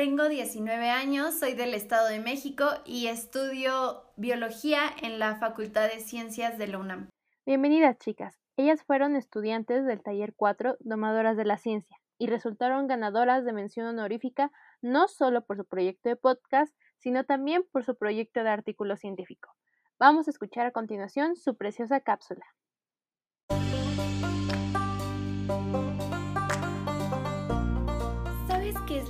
tengo 0.00 0.30
19 0.30 0.88
años, 0.88 1.38
soy 1.38 1.52
del 1.52 1.74
Estado 1.74 2.08
de 2.08 2.20
México 2.20 2.64
y 2.86 3.08
estudio 3.08 4.02
biología 4.16 4.80
en 5.02 5.18
la 5.18 5.36
Facultad 5.36 5.90
de 5.90 6.00
Ciencias 6.00 6.56
de 6.56 6.68
la 6.68 6.78
UNAM. 6.78 7.10
Bienvenidas, 7.44 7.98
chicas. 7.98 8.40
Ellas 8.56 8.82
fueron 8.82 9.14
estudiantes 9.14 9.84
del 9.84 10.02
taller 10.02 10.32
4, 10.34 10.76
Domadoras 10.80 11.36
de 11.36 11.44
la 11.44 11.58
Ciencia, 11.58 11.98
y 12.16 12.28
resultaron 12.28 12.86
ganadoras 12.86 13.44
de 13.44 13.52
mención 13.52 13.86
honorífica 13.88 14.50
no 14.80 15.06
solo 15.06 15.44
por 15.44 15.58
su 15.58 15.66
proyecto 15.66 16.08
de 16.08 16.16
podcast, 16.16 16.74
sino 17.00 17.24
también 17.24 17.64
por 17.72 17.84
su 17.84 17.96
proyecto 17.96 18.44
de 18.44 18.50
artículo 18.50 18.96
científico. 18.96 19.50
Vamos 19.98 20.28
a 20.28 20.30
escuchar 20.30 20.66
a 20.66 20.70
continuación 20.70 21.36
su 21.36 21.56
preciosa 21.56 22.00
cápsula. 22.00 22.46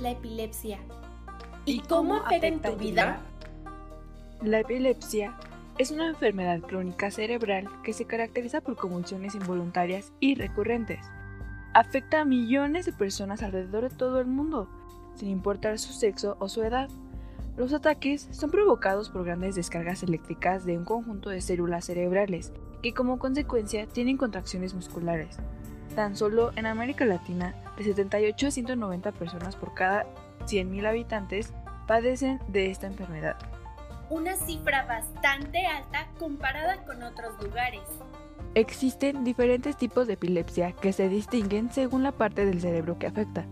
la 0.01 0.11
epilepsia? 0.11 0.79
¿Y 1.65 1.79
cómo 1.81 2.15
afecta 2.15 2.47
en 2.47 2.61
tu 2.61 2.75
vida? 2.75 3.19
La 4.41 4.59
epilepsia 4.59 5.37
es 5.77 5.91
una 5.91 6.07
enfermedad 6.07 6.59
crónica 6.61 7.11
cerebral 7.11 7.67
que 7.83 7.93
se 7.93 8.05
caracteriza 8.05 8.61
por 8.61 8.75
convulsiones 8.75 9.35
involuntarias 9.35 10.11
y 10.19 10.35
recurrentes. 10.35 10.99
Afecta 11.73 12.21
a 12.21 12.25
millones 12.25 12.85
de 12.85 12.93
personas 12.93 13.43
alrededor 13.43 13.89
de 13.89 13.95
todo 13.95 14.19
el 14.19 14.27
mundo, 14.27 14.67
sin 15.15 15.29
importar 15.29 15.79
su 15.79 15.93
sexo 15.93 16.35
o 16.39 16.49
su 16.49 16.63
edad. 16.63 16.89
Los 17.57 17.73
ataques 17.73 18.27
son 18.31 18.49
provocados 18.49 19.09
por 19.09 19.25
grandes 19.25 19.55
descargas 19.55 20.03
eléctricas 20.03 20.65
de 20.65 20.77
un 20.77 20.85
conjunto 20.85 21.29
de 21.29 21.41
células 21.41 21.85
cerebrales 21.85 22.53
que 22.81 22.93
como 22.93 23.19
consecuencia 23.19 23.85
tienen 23.87 24.17
contracciones 24.17 24.73
musculares. 24.73 25.37
Tan 25.95 26.15
solo 26.15 26.51
en 26.55 26.65
América 26.65 27.05
Latina, 27.05 27.53
de 27.77 27.83
78 27.83 28.47
a 28.47 28.51
190 28.51 29.11
personas 29.11 29.55
por 29.57 29.73
cada 29.73 30.05
100.000 30.45 30.87
habitantes 30.87 31.53
padecen 31.87 32.39
de 32.47 32.71
esta 32.71 32.87
enfermedad. 32.87 33.35
Una 34.09 34.35
cifra 34.37 34.85
bastante 34.85 35.65
alta 35.65 36.07
comparada 36.17 36.83
con 36.85 37.03
otros 37.03 37.33
lugares. 37.43 37.81
Existen 38.55 39.23
diferentes 39.23 39.77
tipos 39.77 40.07
de 40.07 40.13
epilepsia 40.13 40.71
que 40.71 40.93
se 40.93 41.09
distinguen 41.09 41.71
según 41.71 42.03
la 42.03 42.11
parte 42.11 42.45
del 42.45 42.61
cerebro 42.61 42.97
que 42.97 43.07
afecta. 43.07 43.45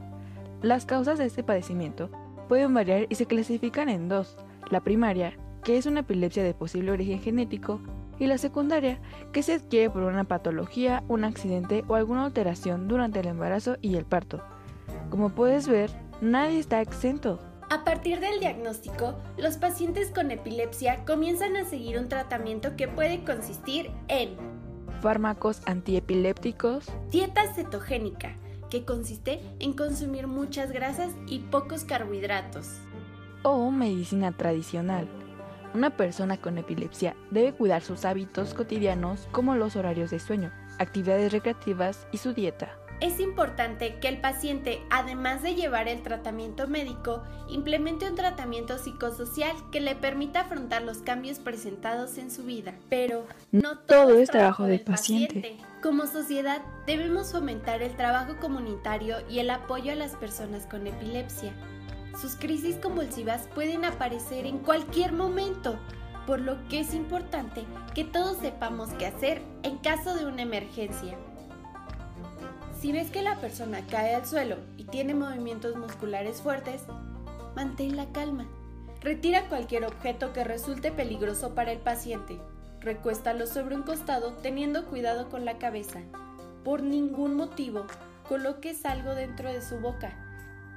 Las 0.61 0.85
causas 0.85 1.17
de 1.17 1.25
este 1.25 1.43
padecimiento 1.43 2.09
pueden 2.49 2.73
variar 2.73 3.05
y 3.07 3.15
se 3.15 3.27
clasifican 3.27 3.87
en 3.87 4.09
dos. 4.09 4.35
La 4.71 4.81
primaria, 4.81 5.37
que 5.63 5.77
es 5.77 5.85
una 5.85 6.01
epilepsia 6.01 6.43
de 6.43 6.53
posible 6.53 6.91
origen 6.91 7.21
genético, 7.21 7.79
y 8.17 8.27
la 8.27 8.37
secundaria, 8.37 8.99
que 9.31 9.43
se 9.43 9.53
adquiere 9.53 9.89
por 9.89 10.03
una 10.03 10.25
patología, 10.25 11.03
un 11.07 11.23
accidente 11.23 11.85
o 11.87 11.95
alguna 11.95 12.25
alteración 12.25 12.89
durante 12.89 13.21
el 13.21 13.27
embarazo 13.27 13.77
y 13.81 13.95
el 13.95 14.03
parto. 14.03 14.43
Como 15.09 15.29
puedes 15.29 15.69
ver, 15.69 15.89
nadie 16.19 16.59
está 16.59 16.81
exento. 16.81 17.39
A 17.69 17.83
partir 17.83 18.19
del 18.19 18.39
diagnóstico, 18.39 19.15
los 19.37 19.57
pacientes 19.57 20.09
con 20.09 20.31
epilepsia 20.31 21.05
comienzan 21.05 21.55
a 21.55 21.65
seguir 21.65 21.97
un 21.99 22.09
tratamiento 22.09 22.75
que 22.75 22.87
puede 22.87 23.23
consistir 23.23 23.91
en 24.07 24.35
fármacos 25.01 25.61
antiepilépticos, 25.65 26.87
dieta 27.09 27.53
cetogénica, 27.53 28.35
que 28.69 28.85
consiste 28.85 29.41
en 29.59 29.73
consumir 29.73 30.27
muchas 30.27 30.71
grasas 30.71 31.11
y 31.27 31.39
pocos 31.39 31.83
carbohidratos, 31.83 32.79
o 33.43 33.71
medicina 33.71 34.31
tradicional, 34.31 35.07
una 35.73 35.95
persona 35.95 36.37
con 36.37 36.57
epilepsia 36.57 37.15
debe 37.31 37.53
cuidar 37.53 37.81
sus 37.81 38.03
hábitos 38.03 38.53
cotidianos 38.53 39.27
como 39.31 39.55
los 39.55 39.75
horarios 39.75 40.09
de 40.09 40.19
sueño, 40.19 40.51
actividades 40.79 41.31
recreativas 41.31 42.07
y 42.11 42.17
su 42.17 42.33
dieta. 42.33 42.75
Es 43.01 43.21
importante 43.21 43.95
que 43.99 44.09
el 44.09 44.19
paciente, 44.19 44.81
además 44.89 45.41
de 45.41 45.55
llevar 45.55 45.87
el 45.87 46.01
tratamiento 46.03 46.67
médico, 46.67 47.23
implemente 47.47 48.09
un 48.09 48.15
tratamiento 48.15 48.77
psicosocial 48.77 49.55
que 49.71 49.79
le 49.79 49.95
permita 49.95 50.41
afrontar 50.41 50.81
los 50.81 50.97
cambios 50.97 51.39
presentados 51.39 52.17
en 52.17 52.29
su 52.29 52.43
vida. 52.43 52.73
Pero 52.89 53.25
no 53.53 53.79
todo, 53.79 54.19
es 54.19 54.29
trabajo 54.29 54.65
del 54.65 54.81
paciente. 54.81 55.57
Como 55.81 56.07
sociedad, 56.07 56.61
debemos 56.85 57.31
fomentar 57.31 57.81
el 57.81 57.95
trabajo 57.95 58.35
comunitario 58.41 59.15
y 59.29 59.39
el 59.39 59.49
apoyo 59.49 59.93
a 59.93 59.95
las 59.95 60.17
personas 60.17 60.65
con 60.65 60.85
epilepsia. 60.85 61.53
Sus 62.19 62.35
crisis 62.35 62.75
convulsivas 62.75 63.47
pueden 63.55 63.85
aparecer 63.85 64.45
en 64.45 64.57
cualquier 64.57 65.13
momento, 65.13 65.79
por 66.27 66.41
lo 66.41 66.57
que 66.67 66.81
es 66.81 66.93
importante 66.93 67.63
que 67.95 68.03
todos 68.03 68.37
sepamos 68.39 68.89
qué 68.99 69.07
hacer 69.07 69.41
en 69.63 69.77
caso 69.77 70.15
de 70.15 70.25
una 70.25 70.41
emergencia. 70.41 71.17
Si 72.79 72.91
ves 72.91 73.11
que 73.11 73.21
la 73.21 73.35
persona 73.35 73.85
cae 73.87 74.15
al 74.15 74.25
suelo 74.25 74.57
y 74.77 74.85
tiene 74.85 75.13
movimientos 75.13 75.75
musculares 75.75 76.41
fuertes, 76.41 76.83
mantén 77.55 77.97
la 77.97 78.11
calma. 78.11 78.47
Retira 79.01 79.47
cualquier 79.49 79.85
objeto 79.85 80.33
que 80.33 80.43
resulte 80.43 80.91
peligroso 80.91 81.55
para 81.55 81.71
el 81.71 81.79
paciente. 81.79 82.39
Recuéstalo 82.81 83.47
sobre 83.47 83.75
un 83.75 83.83
costado 83.83 84.33
teniendo 84.41 84.85
cuidado 84.85 85.29
con 85.29 85.45
la 85.45 85.57
cabeza. 85.57 85.99
Por 86.63 86.83
ningún 86.83 87.35
motivo, 87.35 87.85
coloques 88.27 88.85
algo 88.85 89.15
dentro 89.15 89.51
de 89.51 89.61
su 89.61 89.79
boca 89.79 90.17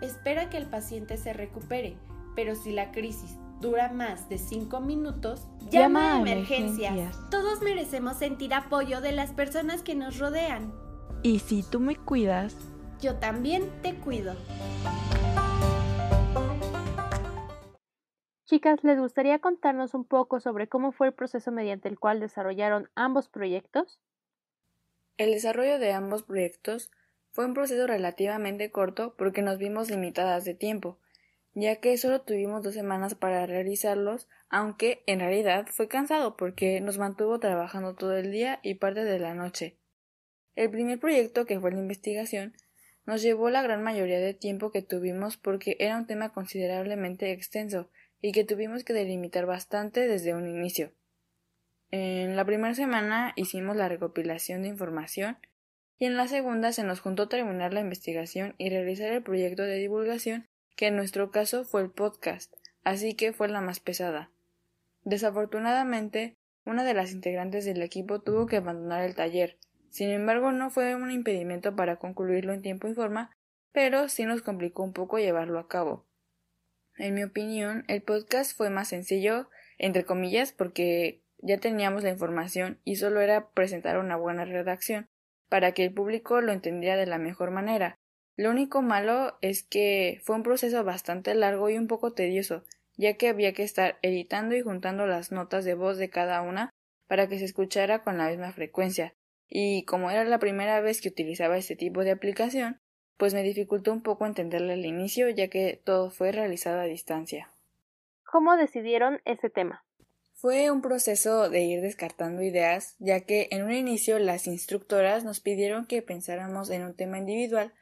espera 0.03 0.51
que 0.51 0.57
el 0.57 0.67
paciente 0.67 1.17
se 1.17 1.33
recupere, 1.33 1.97
pero 2.35 2.55
si 2.55 2.73
la 2.73 2.93
crisis 2.93 3.37
dura 3.61 3.93
más 3.93 4.29
de 4.29 4.39
5 4.39 4.81
minutos, 4.81 5.47
llama, 5.71 6.17
a 6.17 6.21
emergencias. 6.21 7.17
Todos 7.31 7.63
merecemos 7.63 8.17
sentir 8.17 8.53
apoyo 8.55 9.01
de 9.01 9.13
las 9.13 9.31
personas 9.31 9.83
que 9.83 9.95
nos 9.95 10.19
rodean. 10.19 10.73
Y 11.25 11.39
si 11.39 11.63
tú 11.63 11.79
me 11.79 11.95
cuidas, 11.95 12.57
yo 13.01 13.15
también 13.15 13.71
te 13.81 13.95
cuido. 13.95 14.35
Chicas, 18.45 18.83
¿les 18.83 18.99
gustaría 18.99 19.39
contarnos 19.39 19.95
un 19.95 20.05
poco 20.05 20.41
sobre 20.41 20.69
cómo 20.69 20.91
fue 20.91 21.07
el 21.07 21.15
proceso 21.15 21.53
mediante 21.53 21.89
el 21.89 21.99
cual 21.99 22.19
desarrollaron 22.19 22.91
ambos 22.97 23.29
proyectos? 23.29 24.01
El 25.17 25.31
desarrollo 25.31 25.79
de 25.79 25.93
ambos 25.93 26.25
proyectos 26.25 26.91
fue 27.31 27.47
un 27.47 27.55
proceso 27.55 27.87
relativamente 27.87 28.73
corto 28.73 29.15
porque 29.17 29.43
nos 29.43 29.59
vimos 29.59 29.91
limitadas 29.91 30.45
de 30.45 30.55
tiempo, 30.55 30.99
ya 31.55 31.77
que 31.77 31.97
solo 31.99 32.23
tuvimos 32.23 32.65
dos 32.65 32.75
semanas 32.75 33.15
para 33.15 33.47
realizarlos, 33.47 34.29
aunque 34.49 35.05
en 35.07 35.21
realidad 35.21 35.67
fue 35.71 35.87
cansado 35.87 36.37
porque 36.37 36.81
nos 36.81 36.99
mantuvo 36.99 37.39
trabajando 37.39 37.95
todo 37.95 38.17
el 38.17 38.33
día 38.33 38.59
y 38.65 38.75
parte 38.75 39.05
de 39.05 39.21
la 39.21 39.35
noche. 39.35 39.79
El 40.55 40.71
primer 40.71 40.99
proyecto, 40.99 41.47
que 41.47 41.59
fue 41.59 41.73
la 41.73 41.79
investigación, 41.79 42.55
nos 43.07 43.23
llevó 43.23 43.51
la 43.51 43.63
gran 43.63 43.83
mayoría 43.83 44.21
de 44.21 44.35
tiempo 44.35 44.71
que 44.71 44.83
tuvimos 44.83 45.37
porque 45.37 45.77
era 45.81 45.97
un 45.97 46.07
tema 46.07 46.33
considerablemente 46.33 47.33
extenso 47.33 47.91
y 48.21 48.33
que 48.33 48.45
tuvimos 48.45 48.85
que 48.85 48.93
delimitar 48.93 49.47
bastante 49.47 50.07
desde 50.07 50.35
un 50.35 50.49
inicio. 50.49 50.93
En 51.91 52.37
la 52.37 52.45
primera 52.45 52.75
semana 52.75 53.33
hicimos 53.37 53.77
la 53.77 53.89
recopilación 53.89 54.63
de 54.63 54.69
información 54.69 55.37
y 55.99 56.07
en 56.07 56.17
la 56.17 56.27
segunda 56.27 56.73
se 56.73 56.85
nos 56.85 57.01
juntó 57.01 57.29
terminar 57.29 57.75
la 57.75 57.81
investigación 57.81 58.55
y 58.59 58.71
realizar 58.71 59.13
el 59.13 59.23
proyecto 59.23 59.63
de 59.63 59.77
divulgación, 59.77 60.49
que 60.77 60.87
en 60.87 60.97
nuestro 60.97 61.31
caso 61.31 61.65
fue 61.65 61.83
el 61.83 61.91
podcast, 61.91 62.55
así 62.83 63.15
que 63.15 63.33
fue 63.33 63.49
la 63.49 63.61
más 63.61 63.81
pesada. 63.81 64.31
Desafortunadamente, 65.05 66.37
una 66.65 66.85
de 66.85 66.95
las 66.95 67.13
integrantes 67.13 67.65
del 67.65 67.83
equipo 67.83 68.21
tuvo 68.21 68.47
que 68.47 68.57
abandonar 68.57 69.05
el 69.05 69.15
taller. 69.15 69.59
Sin 69.93 70.09
embargo, 70.09 70.53
no 70.53 70.71
fue 70.71 70.95
un 70.95 71.11
impedimento 71.11 71.77
para 71.77 71.97
concluirlo 71.97 72.55
en 72.55 72.63
tiempo 72.63 72.89
y 72.89 72.95
forma, 72.95 73.31
pero 73.73 74.09
sí 74.09 74.25
nos 74.25 74.41
complicó 74.41 74.83
un 74.83 74.95
poco 74.95 75.19
llevarlo 75.19 75.59
a 75.59 75.69
cabo. 75.69 76.07
En 76.97 77.13
mi 77.13 77.23
opinión, 77.23 77.85
el 77.89 78.01
podcast 78.01 78.57
fue 78.57 78.71
más 78.71 78.89
sencillo, 78.89 79.51
entre 79.77 80.07
comillas, 80.07 80.53
porque 80.53 81.21
ya 81.41 81.59
teníamos 81.59 82.05
la 82.05 82.11
información 82.11 82.81
y 82.85 82.97
solo 82.97 83.21
era 83.21 83.51
presentar 83.51 83.99
una 83.99 84.17
buena 84.17 84.47
redacción 84.47 85.09
para 85.51 85.73
que 85.73 85.85
el 85.85 85.93
público 85.93 86.41
lo 86.41 86.53
entendiera 86.53 86.97
de 86.97 87.05
la 87.05 87.19
mejor 87.19 87.51
manera. 87.51 87.99
Lo 88.35 88.49
único 88.49 88.81
malo 88.81 89.37
es 89.43 89.63
que 89.63 90.23
fue 90.25 90.37
un 90.37 90.43
proceso 90.43 90.85
bastante 90.85 91.35
largo 91.35 91.69
y 91.69 91.77
un 91.77 91.87
poco 91.87 92.15
tedioso, 92.15 92.65
ya 92.97 93.19
que 93.19 93.29
había 93.29 93.53
que 93.53 93.63
estar 93.63 93.99
editando 94.01 94.55
y 94.55 94.63
juntando 94.63 95.07
las 95.07 95.33
notas 95.33 95.67
de 95.67 95.75
voz 95.75 95.99
de 95.99 96.09
cada 96.09 96.41
una 96.41 96.71
para 97.09 97.29
que 97.29 97.39
se 97.39 97.45
escuchara 97.45 98.03
con 98.03 98.17
la 98.17 98.31
misma 98.31 98.53
frecuencia. 98.53 99.15
Y 99.55 99.85
como 99.85 100.11
era 100.11 100.25
la 100.25 100.39
primera 100.39 100.81
vez 100.81 101.03
que 101.03 101.11
utilizaba 101.11 101.59
este 101.59 101.77
tipo 101.77 102.05
de 102.05 102.11
aplicación, 102.11 102.81
pues 103.19 103.35
me 103.35 103.43
dificultó 103.43 103.93
un 103.93 104.03
poco 104.03 104.25
entenderle 104.25 104.73
al 104.73 104.87
inicio, 104.87 105.29
ya 105.29 105.49
que 105.49 105.79
todo 105.85 106.11
fue 106.11 106.33
realizado 106.33 106.81
a 106.81 106.85
distancia. 106.85 107.53
¿Cómo 108.25 108.57
decidieron 108.57 109.21
ese 109.27 109.51
tema? 109.51 109.85
Fue 110.33 110.71
un 110.71 110.81
proceso 110.81 111.51
de 111.51 111.61
ir 111.61 111.83
descartando 111.83 112.41
ideas, 112.43 112.97
ya 112.99 113.27
que 113.27 113.49
en 113.51 113.65
un 113.65 113.73
inicio 113.73 114.19
las 114.19 114.47
instructoras 114.47 115.23
nos 115.23 115.41
pidieron 115.41 115.85
que 115.85 116.01
pensáramos 116.01 116.71
en 116.71 116.85
un 116.85 116.97
tema 116.97 117.19
individual, 117.19 117.75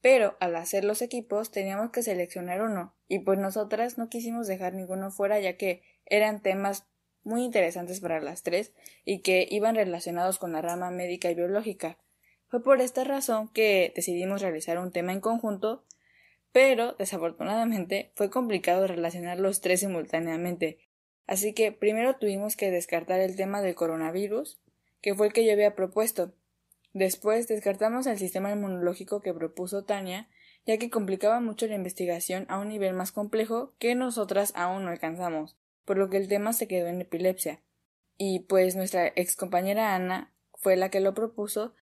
pero 0.00 0.36
al 0.38 0.54
hacer 0.54 0.84
los 0.84 1.02
equipos 1.02 1.50
teníamos 1.50 1.90
que 1.90 2.04
seleccionar 2.04 2.62
uno, 2.62 2.94
y 3.08 3.18
pues 3.18 3.40
nosotras 3.40 3.98
no 3.98 4.08
quisimos 4.08 4.46
dejar 4.46 4.74
ninguno 4.74 5.10
fuera 5.10 5.40
ya 5.40 5.56
que 5.56 5.82
eran 6.04 6.40
temas 6.40 6.86
muy 7.26 7.44
interesantes 7.44 8.00
para 8.00 8.20
las 8.20 8.42
tres 8.42 8.72
y 9.04 9.20
que 9.20 9.46
iban 9.50 9.74
relacionados 9.74 10.38
con 10.38 10.52
la 10.52 10.62
rama 10.62 10.90
médica 10.90 11.30
y 11.30 11.34
biológica. 11.34 11.98
Fue 12.48 12.62
por 12.62 12.80
esta 12.80 13.04
razón 13.04 13.48
que 13.48 13.92
decidimos 13.94 14.40
realizar 14.40 14.78
un 14.78 14.92
tema 14.92 15.12
en 15.12 15.20
conjunto, 15.20 15.84
pero 16.52 16.94
desafortunadamente 16.94 18.12
fue 18.14 18.30
complicado 18.30 18.86
relacionar 18.86 19.38
los 19.38 19.60
tres 19.60 19.80
simultáneamente, 19.80 20.78
así 21.26 21.52
que 21.52 21.72
primero 21.72 22.16
tuvimos 22.16 22.56
que 22.56 22.70
descartar 22.70 23.20
el 23.20 23.36
tema 23.36 23.60
del 23.60 23.74
coronavirus, 23.74 24.58
que 25.02 25.14
fue 25.14 25.26
el 25.26 25.32
que 25.34 25.44
yo 25.44 25.52
había 25.52 25.74
propuesto, 25.74 26.32
Después 26.96 27.46
descartamos 27.46 28.06
el 28.06 28.16
sistema 28.16 28.50
inmunológico 28.50 29.20
que 29.20 29.34
propuso 29.34 29.84
Tania, 29.84 30.30
ya 30.64 30.78
que 30.78 30.88
complicaba 30.88 31.40
mucho 31.40 31.66
la 31.66 31.74
investigación 31.74 32.46
a 32.48 32.58
un 32.58 32.68
nivel 32.68 32.94
más 32.94 33.12
complejo 33.12 33.74
que 33.78 33.94
nosotras 33.94 34.54
aún 34.56 34.84
no 34.84 34.90
alcanzamos, 34.90 35.58
por 35.86 35.96
lo 35.96 36.10
que 36.10 36.18
el 36.18 36.28
tema 36.28 36.52
se 36.52 36.68
quedó 36.68 36.88
en 36.88 37.00
epilepsia. 37.00 37.62
Y 38.18 38.40
pues 38.40 38.76
nuestra 38.76 39.06
ex 39.16 39.36
compañera 39.36 39.94
Ana 39.94 40.34
fue 40.54 40.76
la 40.76 40.90
que 40.90 41.00
lo 41.00 41.14
propuso, 41.14 41.74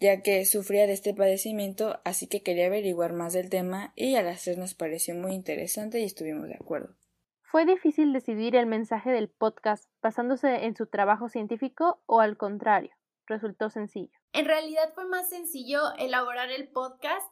ya 0.00 0.22
que 0.22 0.44
sufría 0.44 0.86
de 0.88 0.94
este 0.94 1.14
padecimiento, 1.14 2.00
así 2.04 2.26
que 2.26 2.42
quería 2.42 2.66
averiguar 2.66 3.12
más 3.12 3.32
del 3.32 3.50
tema 3.50 3.92
y 3.94 4.16
a 4.16 4.22
las 4.22 4.42
tres 4.42 4.58
nos 4.58 4.74
pareció 4.74 5.14
muy 5.14 5.32
interesante 5.32 6.00
y 6.00 6.04
estuvimos 6.04 6.48
de 6.48 6.54
acuerdo. 6.54 6.96
¿Fue 7.42 7.66
difícil 7.66 8.12
decidir 8.12 8.56
el 8.56 8.66
mensaje 8.66 9.10
del 9.10 9.28
podcast 9.28 9.84
basándose 10.00 10.64
en 10.64 10.74
su 10.74 10.86
trabajo 10.86 11.28
científico 11.28 12.02
o 12.06 12.20
al 12.20 12.38
contrario? 12.38 12.90
Resultó 13.26 13.68
sencillo. 13.68 14.18
En 14.32 14.46
realidad 14.46 14.92
fue 14.94 15.04
más 15.04 15.28
sencillo 15.28 15.92
elaborar 15.98 16.50
el 16.50 16.68
podcast 16.68 17.30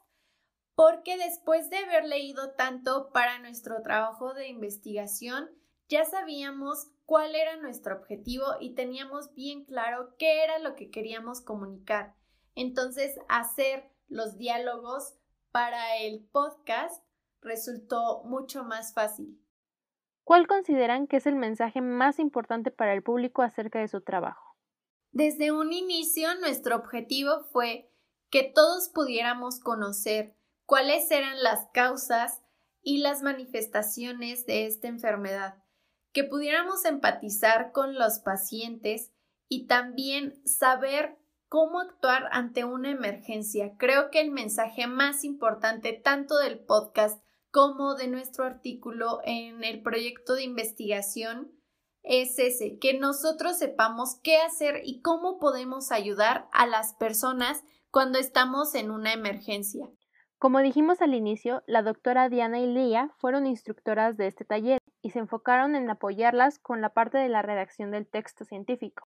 porque 0.75 1.17
después 1.17 1.71
de 1.71 1.79
haber 1.79 2.05
leído 2.05 2.53
tanto 2.53 3.11
para 3.13 3.39
nuestro 3.39 3.83
trabajo 3.83 4.35
de 4.35 4.49
investigación, 4.49 5.51
ya 5.91 6.05
sabíamos 6.05 6.87
cuál 7.05 7.35
era 7.35 7.57
nuestro 7.57 7.97
objetivo 7.97 8.45
y 8.61 8.75
teníamos 8.75 9.35
bien 9.35 9.65
claro 9.65 10.15
qué 10.19 10.45
era 10.45 10.61
lo 10.61 10.77
que 10.77 10.89
queríamos 10.89 11.41
comunicar. 11.41 12.15
Entonces, 12.55 13.19
hacer 13.29 13.91
los 14.09 14.39
diálogos 14.39 15.17
para 15.51 15.97
el 15.99 16.25
podcast 16.31 17.05
resultó 17.43 18.23
mucho 18.25 18.63
más 18.63 18.95
fácil. 18.95 19.41
¿Cuál 20.23 20.47
consideran 20.47 21.09
que 21.09 21.17
es 21.17 21.27
el 21.27 21.35
mensaje 21.35 21.81
más 21.81 22.21
importante 22.21 22.71
para 22.71 22.93
el 22.93 23.03
público 23.03 23.43
acerca 23.43 23.81
de 23.81 23.89
su 23.89 24.01
trabajo? 24.01 24.57
Desde 25.11 25.51
un 25.51 25.73
inicio 25.73 26.33
nuestro 26.37 26.77
objetivo 26.77 27.43
fue 27.51 27.91
que 28.31 28.45
todos 28.45 28.91
pudiéramos 28.91 29.59
conocer 29.59 30.37
cuáles 30.67 31.11
eran 31.11 31.43
las 31.43 31.67
causas 31.73 32.43
y 32.81 32.99
las 32.99 33.23
manifestaciones 33.23 34.47
de 34.47 34.67
esta 34.67 34.87
enfermedad, 34.87 35.65
que 36.13 36.25
pudiéramos 36.25 36.85
empatizar 36.85 37.73
con 37.73 37.95
los 37.95 38.19
pacientes 38.19 39.13
y 39.49 39.67
también 39.67 40.41
saber 40.47 41.19
cómo 41.49 41.81
actuar 41.81 42.29
ante 42.31 42.65
una 42.65 42.91
emergencia. 42.91 43.75
Creo 43.77 44.11
que 44.11 44.21
el 44.21 44.31
mensaje 44.31 44.87
más 44.87 45.25
importante 45.25 45.93
tanto 45.93 46.39
del 46.39 46.61
podcast 46.61 47.23
como 47.51 47.97
de 47.97 48.07
nuestro 48.07 48.45
artículo 48.45 49.21
en 49.25 49.65
el 49.65 49.83
proyecto 49.83 50.35
de 50.35 50.45
investigación 50.45 51.53
es 52.03 52.39
ese, 52.39 52.79
que 52.79 52.99
nosotros 52.99 53.59
sepamos 53.59 54.17
qué 54.23 54.39
hacer 54.39 54.81
y 54.85 55.03
cómo 55.03 55.39
podemos 55.39 55.93
ayudar 55.93 56.49
a 56.53 56.67
las 56.67 56.95
personas 56.95 57.63
cuando 57.91 58.19
estamos 58.19 58.75
en 58.75 58.91
una 58.91 59.13
emergencia. 59.13 59.91
Como 60.39 60.61
dijimos 60.61 61.03
al 61.03 61.15
inicio, 61.15 61.63
la 61.67 61.83
doctora 61.83 62.31
Diana 62.31 62.61
y 62.61 62.67
Lía 62.67 63.13
fueron 63.19 63.47
instructoras 63.47 64.17
de 64.17 64.29
este 64.29 64.47
taller 64.47 64.80
y 65.03 65.11
se 65.11 65.19
enfocaron 65.19 65.75
en 65.75 65.89
apoyarlas 65.91 66.59
con 66.59 66.81
la 66.81 66.91
parte 66.91 67.19
de 67.19 67.29
la 67.29 67.43
redacción 67.43 67.91
del 67.91 68.07
texto 68.07 68.45
científico. 68.45 69.09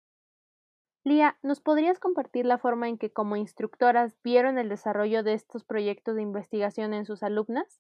Lía, 1.04 1.38
¿nos 1.42 1.62
podrías 1.62 2.00
compartir 2.00 2.46
la 2.46 2.60
forma 2.60 2.88
en 2.88 2.98
que 2.98 3.12
como 3.12 3.36
instructoras 3.36 4.14
vieron 4.24 4.60
el 4.60 4.70
desarrollo 4.70 5.24
de 5.24 5.34
estos 5.34 5.64
proyectos 5.64 6.16
de 6.16 6.22
investigación 6.22 6.94
en 6.94 7.06
sus 7.06 7.24
alumnas? 7.24 7.80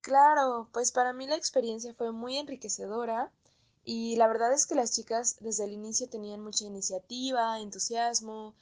Claro, 0.00 0.68
pues 0.72 0.92
para 0.92 1.12
mí 1.12 1.26
la 1.26 1.36
experiencia 1.36 1.94
fue 1.94 2.10
muy 2.10 2.38
enriquecedora 2.38 3.30
y 3.84 4.16
la 4.16 4.26
verdad 4.28 4.52
es 4.52 4.66
que 4.66 4.74
las 4.74 4.92
chicas 4.92 5.36
desde 5.40 5.64
el 5.64 5.72
inicio 5.72 6.08
tenían 6.08 6.40
mucha 6.40 6.64
iniciativa, 6.64 7.60
entusiasmo, 7.60 8.54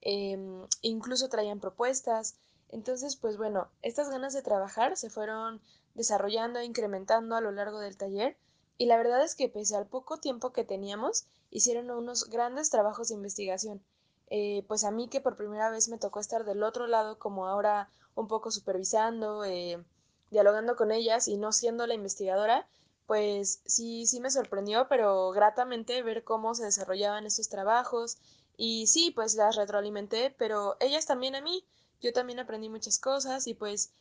em, 0.00 0.66
incluso 0.82 1.28
traían 1.28 1.60
propuestas. 1.60 2.36
Entonces, 2.70 3.16
pues 3.16 3.36
bueno, 3.36 3.68
estas 3.82 4.08
ganas 4.08 4.32
de 4.32 4.42
trabajar 4.42 4.96
se 4.96 5.10
fueron 5.10 5.60
desarrollando 5.94 6.58
e 6.58 6.64
incrementando 6.64 7.36
a 7.36 7.40
lo 7.40 7.52
largo 7.52 7.78
del 7.80 7.96
taller 7.96 8.36
y 8.76 8.86
la 8.86 8.96
verdad 8.96 9.22
es 9.22 9.34
que 9.34 9.48
pese 9.48 9.76
al 9.76 9.86
poco 9.86 10.18
tiempo 10.18 10.52
que 10.52 10.64
teníamos, 10.64 11.26
hicieron 11.50 11.90
unos 11.90 12.28
grandes 12.28 12.70
trabajos 12.70 13.08
de 13.08 13.14
investigación. 13.14 13.82
Eh, 14.28 14.64
pues 14.66 14.84
a 14.84 14.90
mí 14.90 15.08
que 15.08 15.20
por 15.20 15.36
primera 15.36 15.70
vez 15.70 15.88
me 15.88 15.98
tocó 15.98 16.18
estar 16.18 16.44
del 16.44 16.62
otro 16.62 16.86
lado, 16.86 17.18
como 17.18 17.46
ahora 17.46 17.88
un 18.14 18.26
poco 18.26 18.50
supervisando, 18.50 19.44
eh, 19.44 19.84
dialogando 20.30 20.76
con 20.76 20.90
ellas 20.90 21.28
y 21.28 21.36
no 21.36 21.52
siendo 21.52 21.86
la 21.86 21.94
investigadora, 21.94 22.66
pues 23.06 23.60
sí, 23.66 24.06
sí 24.06 24.20
me 24.20 24.30
sorprendió, 24.30 24.88
pero 24.88 25.30
gratamente 25.30 26.02
ver 26.02 26.24
cómo 26.24 26.54
se 26.54 26.64
desarrollaban 26.64 27.26
estos 27.26 27.48
trabajos 27.48 28.18
y 28.56 28.86
sí, 28.86 29.10
pues 29.10 29.34
las 29.34 29.56
retroalimenté, 29.56 30.34
pero 30.36 30.76
ellas 30.80 31.06
también 31.06 31.34
a 31.34 31.42
mí, 31.42 31.64
yo 32.00 32.12
también 32.12 32.40
aprendí 32.40 32.68
muchas 32.68 32.98
cosas 32.98 33.46
y 33.46 33.54
pues 33.54 33.92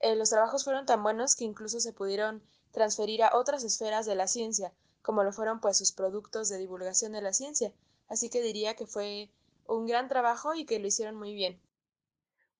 eh, 0.00 0.16
los 0.16 0.30
trabajos 0.30 0.64
fueron 0.64 0.86
tan 0.86 1.02
buenos 1.02 1.34
que 1.34 1.44
incluso 1.44 1.80
se 1.80 1.92
pudieron 1.92 2.42
transferir 2.72 3.22
a 3.22 3.34
otras 3.34 3.64
esferas 3.64 4.06
de 4.06 4.14
la 4.14 4.26
ciencia, 4.26 4.72
como 5.02 5.24
lo 5.24 5.32
fueron 5.32 5.60
pues 5.60 5.78
sus 5.78 5.92
productos 5.92 6.48
de 6.48 6.58
divulgación 6.58 7.12
de 7.12 7.22
la 7.22 7.32
ciencia, 7.32 7.72
así 8.08 8.30
que 8.30 8.42
diría 8.42 8.74
que 8.74 8.86
fue 8.86 9.30
un 9.66 9.86
gran 9.86 10.08
trabajo 10.08 10.54
y 10.54 10.64
que 10.64 10.78
lo 10.78 10.86
hicieron 10.86 11.16
muy 11.16 11.34
bien. 11.34 11.60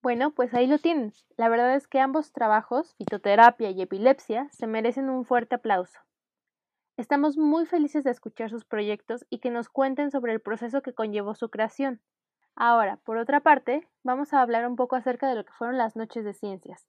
Bueno, 0.01 0.31
pues 0.31 0.53
ahí 0.53 0.65
lo 0.65 0.79
tienen. 0.79 1.13
La 1.35 1.49
verdad 1.49 1.75
es 1.75 1.87
que 1.87 1.99
ambos 1.99 2.31
trabajos, 2.31 2.95
fitoterapia 2.95 3.69
y 3.69 3.81
epilepsia, 3.81 4.49
se 4.51 4.65
merecen 4.65 5.09
un 5.09 5.25
fuerte 5.25 5.55
aplauso. 5.55 5.99
Estamos 6.95 7.37
muy 7.37 7.65
felices 7.65 8.03
de 8.03 8.11
escuchar 8.11 8.49
sus 8.49 8.65
proyectos 8.65 9.25
y 9.29 9.39
que 9.39 9.51
nos 9.51 9.69
cuenten 9.69 10.11
sobre 10.11 10.33
el 10.33 10.41
proceso 10.41 10.81
que 10.81 10.93
conllevó 10.93 11.35
su 11.35 11.49
creación. 11.49 12.01
Ahora, 12.55 12.97
por 13.05 13.17
otra 13.17 13.39
parte, 13.39 13.87
vamos 14.03 14.33
a 14.33 14.41
hablar 14.41 14.67
un 14.67 14.75
poco 14.75 14.95
acerca 14.95 15.27
de 15.29 15.35
lo 15.35 15.45
que 15.45 15.53
fueron 15.53 15.77
las 15.77 15.95
Noches 15.95 16.25
de 16.25 16.33
Ciencias, 16.33 16.87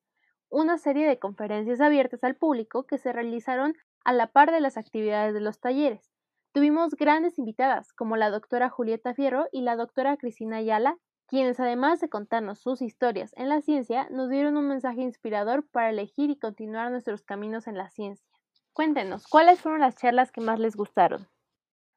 una 0.51 0.79
serie 0.79 1.07
de 1.07 1.19
conferencias 1.19 1.81
abiertas 1.81 2.23
al 2.25 2.37
público 2.37 2.87
que 2.87 2.99
se 2.99 3.13
realizaron 3.13 3.75
a 4.05 4.13
la 4.13 4.27
par 4.27 4.51
de 4.51 4.61
las 4.61 4.77
actividades 4.77 5.33
de 5.33 5.41
los 5.41 5.61
talleres. 5.61 6.11
Tuvimos 6.53 6.95
grandes 6.95 7.39
invitadas, 7.39 7.93
como 7.93 8.17
la 8.17 8.31
doctora 8.31 8.69
Julieta 8.69 9.15
Fierro 9.15 9.47
y 9.53 9.63
la 9.63 9.77
doctora 9.77 10.17
Cristina 10.17 10.57
Ayala, 10.57 10.99
quienes 11.29 11.61
además 11.61 12.01
de 12.01 12.09
contarnos 12.09 12.59
sus 12.59 12.83
historias 12.83 13.33
en 13.37 13.49
la 13.49 13.61
ciencia, 13.61 14.09
nos 14.11 14.29
dieron 14.29 14.57
un 14.57 14.67
mensaje 14.67 15.01
inspirador 15.03 15.65
para 15.69 15.91
elegir 15.91 16.29
y 16.29 16.37
continuar 16.37 16.91
nuestros 16.91 17.23
caminos 17.23 17.69
en 17.69 17.77
la 17.79 17.89
ciencia. 17.89 18.27
Cuéntenos, 18.73 19.29
¿cuáles 19.29 19.61
fueron 19.61 19.81
las 19.81 19.97
charlas 19.97 20.33
que 20.33 20.41
más 20.41 20.59
les 20.59 20.75
gustaron? 20.75 21.29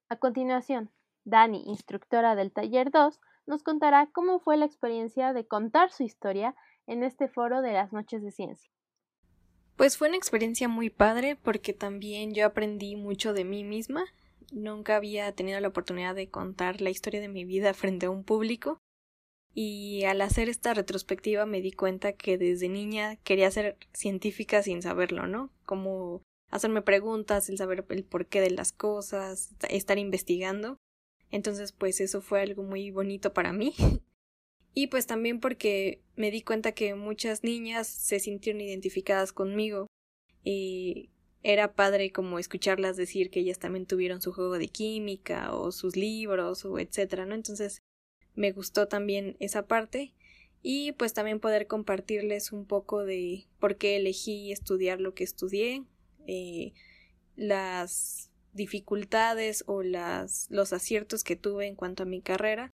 A 0.10 0.18
continuación, 0.18 0.92
Dani, 1.26 1.64
instructora 1.66 2.36
del 2.36 2.52
taller 2.52 2.92
2, 2.92 3.20
nos 3.48 3.64
contará 3.64 4.08
cómo 4.12 4.40
fue 4.40 4.58
la 4.58 4.66
experiencia 4.66 5.34
de 5.34 5.48
contar 5.48 5.90
su 5.90 6.04
historia 6.04 6.56
en 6.88 7.04
este 7.04 7.28
foro 7.28 7.62
de 7.62 7.74
las 7.74 7.94
noches 7.94 8.24
de 8.24 8.32
ciencia. 8.32 8.70
Pues 9.76 9.98
fue 9.98 10.08
una 10.08 10.18
experiencia 10.18 10.68
muy 10.68 10.90
padre 10.90 11.36
porque 11.36 11.74
también 11.74 12.34
yo 12.34 12.46
aprendí 12.46 12.96
mucho 12.96 13.34
de 13.34 13.44
mí 13.44 13.64
misma, 13.64 14.06
nunca 14.52 14.96
había 14.96 15.32
tenido 15.34 15.60
la 15.60 15.70
oportunidad 15.70 16.16
de 16.16 16.30
contar 16.30 16.82
la 16.82 16.90
historia 16.90 17.22
de 17.22 17.30
mi 17.30 17.46
vida 17.46 17.74
frente 17.74 18.06
a 18.06 18.12
un 18.12 18.24
público 18.24 18.78
y 19.56 20.04
al 20.06 20.22
hacer 20.22 20.50
esta 20.50 20.74
retrospectiva 20.74 21.46
me 21.46 21.62
di 21.62 21.72
cuenta 21.72 22.14
que 22.14 22.38
desde 22.38 22.70
niña 22.70 23.18
quería 23.18 23.52
ser 23.52 23.78
científica 23.94 24.64
sin 24.64 24.82
saberlo, 24.82 25.28
¿no? 25.28 25.52
Como 25.66 26.22
hacerme 26.50 26.82
preguntas, 26.82 27.50
el 27.50 27.58
saber 27.58 27.86
el 27.90 28.04
porqué 28.04 28.42
de 28.42 28.52
las 28.52 28.72
cosas, 28.72 29.54
estar 29.70 30.00
investigando. 30.00 30.78
Entonces, 31.30 31.72
pues 31.72 32.00
eso 32.00 32.22
fue 32.22 32.42
algo 32.42 32.64
muy 32.64 32.92
bonito 32.92 33.34
para 33.34 33.54
mí. 33.54 33.74
y 34.74 34.88
pues 34.88 35.06
también 35.06 35.40
porque 35.40 36.02
me 36.16 36.32
di 36.32 36.42
cuenta 36.42 36.72
que 36.72 36.96
muchas 36.96 37.44
niñas 37.44 37.88
se 37.88 38.20
sintieron 38.20 38.62
identificadas 38.62 39.32
conmigo 39.32 39.88
y 40.44 41.10
era 41.44 41.74
padre 41.74 42.12
como 42.12 42.40
escucharlas 42.40 42.98
decir 42.98 43.30
que 43.30 43.42
ellas 43.42 43.60
también 43.60 43.86
tuvieron 43.86 44.22
su 44.22 44.32
juego 44.32 44.58
de 44.58 44.70
química 44.70 45.54
o 45.54 45.72
sus 45.72 45.96
libros 45.96 46.66
o 46.66 46.80
etcétera, 46.80 47.26
¿no? 47.26 47.36
Entonces 47.36 47.82
me 48.34 48.52
gustó 48.52 48.88
también 48.88 49.36
esa 49.40 49.68
parte 49.68 50.14
y 50.64 50.94
pues 50.94 51.14
también 51.14 51.40
poder 51.40 51.68
compartirles 51.68 52.52
un 52.52 52.66
poco 52.66 53.06
de 53.06 53.46
por 53.60 53.78
qué 53.78 53.98
elegí 53.98 54.52
estudiar 54.52 55.02
lo 55.02 55.14
que 55.14 55.26
estudié, 55.26 55.84
eh, 56.26 56.74
las 57.36 58.32
dificultades 58.54 59.64
o 59.68 59.84
las, 59.84 60.48
los 60.50 60.74
aciertos 60.74 61.24
que 61.24 61.36
tuve 61.36 61.68
en 61.68 61.76
cuanto 61.76 62.04
a 62.04 62.06
mi 62.06 62.22
carrera 62.22 62.73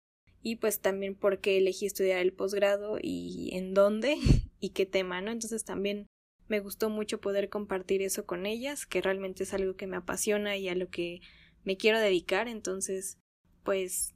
y 0.45 0.57
pues 0.57 0.79
también 0.79 1.15
por 1.15 1.39
qué 1.39 1.57
elegí 1.57 1.87
estudiar 1.87 2.19
el 2.19 2.31
posgrado 2.31 2.99
y 3.01 3.49
en 3.53 3.73
dónde 3.73 4.15
y 4.59 4.69
qué 4.69 4.85
tema, 4.85 5.19
¿no? 5.19 5.31
Entonces 5.31 5.65
también 5.65 6.05
me 6.47 6.59
gustó 6.59 6.91
mucho 6.91 7.19
poder 7.19 7.49
compartir 7.49 8.03
eso 8.03 8.27
con 8.27 8.45
ellas, 8.45 8.85
que 8.85 9.01
realmente 9.01 9.41
es 9.41 9.55
algo 9.55 9.75
que 9.75 9.87
me 9.87 9.97
apasiona 9.97 10.55
y 10.55 10.69
a 10.69 10.75
lo 10.75 10.87
que 10.87 11.21
me 11.63 11.77
quiero 11.77 11.99
dedicar, 11.99 12.47
entonces 12.47 13.17
pues 13.63 14.13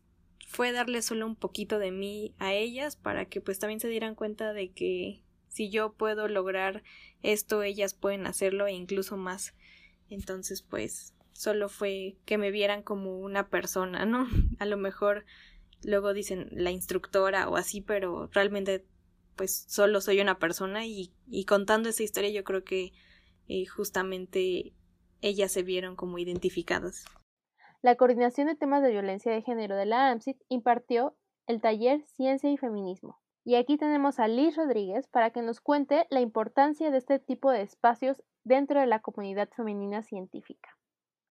fue 0.48 0.72
darle 0.72 1.02
solo 1.02 1.26
un 1.26 1.36
poquito 1.36 1.80
de 1.80 1.90
mí 1.90 2.36
a 2.38 2.54
ellas 2.54 2.96
para 2.96 3.26
que 3.26 3.42
pues 3.42 3.58
también 3.58 3.80
se 3.80 3.88
dieran 3.88 4.14
cuenta 4.14 4.54
de 4.54 4.70
que 4.72 5.24
si 5.48 5.72
yo 5.72 5.94
puedo 5.94 6.28
lograr 6.28 6.84
esto, 7.24 7.64
ellas 7.64 7.96
pueden 7.96 8.28
hacerlo 8.28 8.68
e 8.68 8.74
incluso 8.74 9.18
más. 9.18 9.56
Entonces 10.12 10.62
pues 10.62 11.16
solo 11.34 11.70
fue 11.70 12.18
que 12.26 12.38
me 12.38 12.52
vieran 12.52 12.84
como 12.84 13.18
una 13.18 13.50
persona, 13.50 14.06
¿no? 14.06 14.28
A 14.60 14.66
lo 14.66 14.78
mejor 14.78 15.26
luego 15.84 16.14
dicen 16.14 16.50
la 16.52 16.72
instructora 16.72 17.50
o 17.50 17.56
así, 17.56 17.82
pero 17.82 18.28
realmente 18.28 18.86
pues 19.36 19.66
solo 19.68 20.02
soy 20.02 20.20
una 20.20 20.38
persona 20.38 20.86
y, 20.86 21.14
y 21.28 21.46
contando 21.46 21.90
esa 21.90 22.04
historia 22.04 22.30
yo 22.30 22.44
creo 22.44 22.64
que 22.64 22.92
eh, 23.48 23.66
justamente 23.66 24.74
ellas 25.22 25.52
se 25.52 25.64
vieron 25.64 25.96
como 25.96 26.18
identificadas. 26.18 27.06
La 27.82 27.96
Coordinación 27.96 28.48
de 28.48 28.56
Temas 28.56 28.84
de 28.84 28.92
Violencia 28.92 29.32
de 29.32 29.42
Género 29.42 29.76
de 29.76 29.86
la 29.86 30.10
AMSIT 30.10 30.38
impartió 30.50 31.16
el 31.48 31.62
taller 31.62 32.04
Ciencia 32.06 32.52
y 32.52 32.58
Feminismo. 32.58 33.20
Y 33.46 33.56
aquí 33.56 33.78
tenemos 33.78 34.20
a 34.20 34.28
Liz 34.28 34.56
Rodríguez 34.56 35.08
para 35.08 35.32
que 35.32 35.42
nos 35.42 35.62
cuente 35.62 36.06
la 36.10 36.20
importancia 36.20 36.92
de 36.92 36.98
este 36.98 37.20
tipo 37.20 37.52
de 37.52 37.62
espacios 37.62 38.22
dentro 38.44 38.80
de 38.80 38.88
la 38.88 39.00
comunidad 39.00 39.50
femenina 39.56 40.04
científica. 40.04 40.78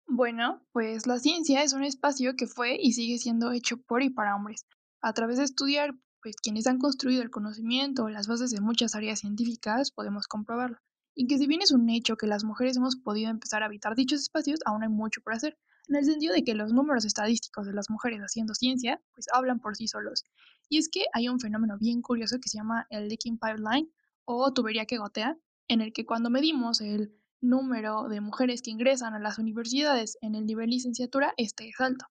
Bueno, 0.07 0.65
pues 0.71 1.05
la 1.05 1.19
ciencia 1.19 1.63
es 1.63 1.73
un 1.73 1.83
espacio 1.83 2.35
que 2.35 2.47
fue 2.47 2.77
y 2.81 2.93
sigue 2.93 3.17
siendo 3.17 3.51
hecho 3.51 3.77
por 3.77 4.01
y 4.01 4.09
para 4.09 4.35
hombres. 4.35 4.65
A 5.01 5.13
través 5.13 5.37
de 5.37 5.43
estudiar, 5.43 5.93
pues 6.21 6.37
quienes 6.37 6.65
han 6.65 6.79
construido 6.79 7.21
el 7.21 7.29
conocimiento 7.29 8.09
las 8.09 8.27
bases 8.27 8.51
de 8.51 8.61
muchas 8.61 8.95
áreas 8.95 9.19
científicas, 9.19 9.91
podemos 9.91 10.27
comprobarlo. 10.27 10.77
Y 11.13 11.27
que 11.27 11.37
si 11.37 11.45
bien 11.45 11.61
es 11.61 11.71
un 11.71 11.89
hecho 11.89 12.15
que 12.15 12.25
las 12.25 12.43
mujeres 12.43 12.77
hemos 12.77 12.95
podido 12.95 13.29
empezar 13.29 13.63
a 13.63 13.65
habitar 13.65 13.95
dichos 13.95 14.21
espacios, 14.21 14.59
aún 14.65 14.83
hay 14.83 14.89
mucho 14.89 15.21
por 15.21 15.33
hacer 15.33 15.57
en 15.87 15.95
el 15.95 16.05
sentido 16.05 16.33
de 16.33 16.43
que 16.43 16.53
los 16.53 16.73
números 16.73 17.05
estadísticos 17.05 17.65
de 17.65 17.73
las 17.73 17.89
mujeres 17.89 18.19
haciendo 18.19 18.53
ciencia, 18.53 19.01
pues 19.13 19.27
hablan 19.33 19.59
por 19.59 19.75
sí 19.75 19.87
solos. 19.87 20.23
Y 20.69 20.77
es 20.77 20.89
que 20.89 21.05
hay 21.13 21.29
un 21.29 21.39
fenómeno 21.39 21.77
bien 21.79 22.01
curioso 22.01 22.39
que 22.41 22.49
se 22.49 22.57
llama 22.57 22.87
el 22.89 23.07
leaking 23.07 23.39
pipeline 23.39 23.89
o 24.25 24.53
tubería 24.53 24.85
que 24.85 24.97
gotea, 24.97 25.37
en 25.69 25.81
el 25.81 25.93
que 25.93 26.05
cuando 26.05 26.29
medimos 26.29 26.81
el 26.81 27.13
número 27.41 28.07
de 28.09 28.21
mujeres 28.21 28.61
que 28.61 28.71
ingresan 28.71 29.13
a 29.13 29.19
las 29.19 29.37
universidades 29.37 30.17
en 30.21 30.35
el 30.35 30.45
nivel 30.45 30.69
licenciatura, 30.69 31.33
este 31.37 31.67
es 31.69 31.79
alto. 31.79 32.05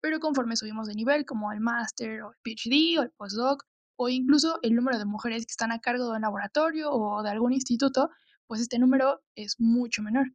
Pero 0.00 0.20
conforme 0.20 0.56
subimos 0.56 0.88
de 0.88 0.94
nivel, 0.94 1.24
como 1.24 1.52
el 1.52 1.60
máster 1.60 2.22
o 2.22 2.32
el 2.32 2.36
PhD 2.42 2.98
o 2.98 3.02
el 3.02 3.10
postdoc, 3.10 3.64
o 3.96 4.08
incluso 4.08 4.58
el 4.62 4.74
número 4.74 4.98
de 4.98 5.04
mujeres 5.04 5.46
que 5.46 5.52
están 5.52 5.72
a 5.72 5.80
cargo 5.80 6.06
de 6.06 6.16
un 6.16 6.22
laboratorio 6.22 6.90
o 6.90 7.22
de 7.22 7.30
algún 7.30 7.52
instituto, 7.52 8.10
pues 8.46 8.60
este 8.60 8.78
número 8.78 9.22
es 9.34 9.56
mucho 9.58 10.02
menor. 10.02 10.26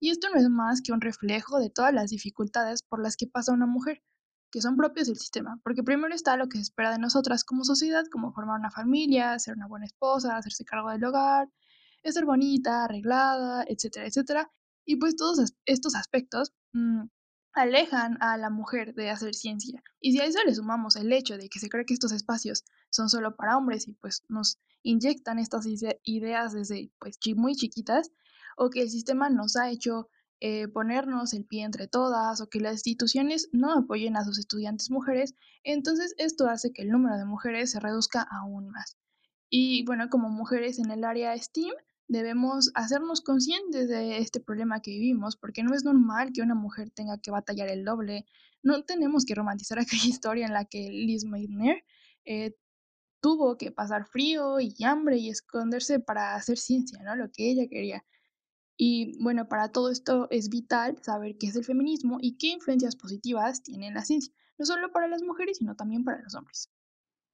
Y 0.00 0.10
esto 0.10 0.28
no 0.28 0.38
es 0.38 0.48
más 0.50 0.82
que 0.82 0.92
un 0.92 1.00
reflejo 1.00 1.58
de 1.58 1.70
todas 1.70 1.94
las 1.94 2.10
dificultades 2.10 2.82
por 2.82 3.02
las 3.02 3.16
que 3.16 3.26
pasa 3.26 3.52
una 3.52 3.66
mujer, 3.66 4.02
que 4.50 4.60
son 4.60 4.76
propias 4.76 5.06
del 5.06 5.16
sistema, 5.16 5.58
porque 5.64 5.82
primero 5.82 6.14
está 6.14 6.36
lo 6.36 6.48
que 6.48 6.58
se 6.58 6.62
espera 6.62 6.92
de 6.92 6.98
nosotras 6.98 7.42
como 7.42 7.64
sociedad, 7.64 8.04
como 8.12 8.32
formar 8.32 8.60
una 8.60 8.70
familia, 8.70 9.38
ser 9.38 9.54
una 9.56 9.66
buena 9.66 9.86
esposa, 9.86 10.36
hacerse 10.36 10.64
cargo 10.64 10.90
del 10.90 11.04
hogar, 11.04 11.48
ser 12.12 12.24
bonita, 12.24 12.84
arreglada, 12.84 13.64
etcétera, 13.66 14.06
etcétera. 14.06 14.50
Y 14.84 14.96
pues 14.96 15.16
todos 15.16 15.54
estos 15.64 15.94
aspectos 15.94 16.52
mm, 16.72 17.04
alejan 17.54 18.18
a 18.20 18.36
la 18.36 18.50
mujer 18.50 18.94
de 18.94 19.10
hacer 19.10 19.34
ciencia. 19.34 19.82
Y 20.00 20.12
si 20.12 20.20
a 20.20 20.24
eso 20.24 20.38
le 20.44 20.54
sumamos 20.54 20.96
el 20.96 21.12
hecho 21.12 21.38
de 21.38 21.48
que 21.48 21.60
se 21.60 21.68
cree 21.68 21.86
que 21.86 21.94
estos 21.94 22.12
espacios 22.12 22.64
son 22.90 23.08
solo 23.08 23.36
para 23.36 23.56
hombres 23.56 23.88
y 23.88 23.94
pues 23.94 24.24
nos 24.28 24.58
inyectan 24.82 25.38
estas 25.38 25.66
ideas 26.02 26.52
desde 26.52 26.90
pues 26.98 27.18
muy 27.36 27.54
chiquitas, 27.54 28.10
o 28.56 28.70
que 28.70 28.82
el 28.82 28.90
sistema 28.90 29.30
nos 29.30 29.56
ha 29.56 29.70
hecho 29.70 30.08
eh, 30.40 30.68
ponernos 30.68 31.32
el 31.32 31.44
pie 31.44 31.62
entre 31.62 31.88
todas 31.88 32.40
o 32.40 32.48
que 32.48 32.60
las 32.60 32.74
instituciones 32.74 33.48
no 33.52 33.72
apoyen 33.72 34.16
a 34.16 34.24
sus 34.24 34.38
estudiantes 34.38 34.90
mujeres, 34.90 35.34
entonces 35.62 36.14
esto 36.18 36.48
hace 36.48 36.72
que 36.72 36.82
el 36.82 36.90
número 36.90 37.16
de 37.16 37.24
mujeres 37.24 37.70
se 37.70 37.80
reduzca 37.80 38.26
aún 38.30 38.68
más. 38.68 38.96
Y 39.48 39.84
bueno, 39.86 40.08
como 40.10 40.28
mujeres 40.28 40.78
en 40.78 40.90
el 40.90 41.04
área 41.04 41.36
STEAM, 41.38 41.74
debemos 42.08 42.70
hacernos 42.74 43.20
conscientes 43.20 43.88
de 43.88 44.18
este 44.18 44.40
problema 44.40 44.80
que 44.80 44.90
vivimos, 44.90 45.36
porque 45.36 45.62
no 45.62 45.74
es 45.74 45.84
normal 45.84 46.32
que 46.32 46.42
una 46.42 46.54
mujer 46.54 46.90
tenga 46.90 47.18
que 47.18 47.30
batallar 47.30 47.68
el 47.68 47.84
doble. 47.84 48.26
No 48.62 48.84
tenemos 48.84 49.24
que 49.24 49.34
romantizar 49.34 49.78
aquella 49.80 50.06
historia 50.06 50.46
en 50.46 50.52
la 50.52 50.64
que 50.64 50.90
Liz 50.90 51.24
Meitner 51.24 51.84
eh, 52.24 52.56
tuvo 53.20 53.56
que 53.56 53.72
pasar 53.72 54.06
frío 54.06 54.60
y 54.60 54.74
hambre 54.84 55.16
y 55.16 55.30
esconderse 55.30 55.98
para 55.98 56.34
hacer 56.34 56.58
ciencia, 56.58 57.02
¿no? 57.02 57.16
Lo 57.16 57.30
que 57.30 57.50
ella 57.50 57.66
quería. 57.70 58.04
Y 58.76 59.22
bueno, 59.22 59.48
para 59.48 59.70
todo 59.70 59.90
esto 59.90 60.26
es 60.30 60.48
vital 60.48 60.98
saber 61.02 61.36
qué 61.38 61.46
es 61.46 61.56
el 61.56 61.64
feminismo 61.64 62.18
y 62.20 62.36
qué 62.36 62.48
influencias 62.48 62.96
positivas 62.96 63.62
tiene 63.62 63.92
la 63.92 64.04
ciencia, 64.04 64.34
no 64.58 64.66
solo 64.66 64.90
para 64.90 65.06
las 65.08 65.22
mujeres, 65.22 65.58
sino 65.58 65.76
también 65.76 66.04
para 66.04 66.20
los 66.22 66.34
hombres. 66.34 66.70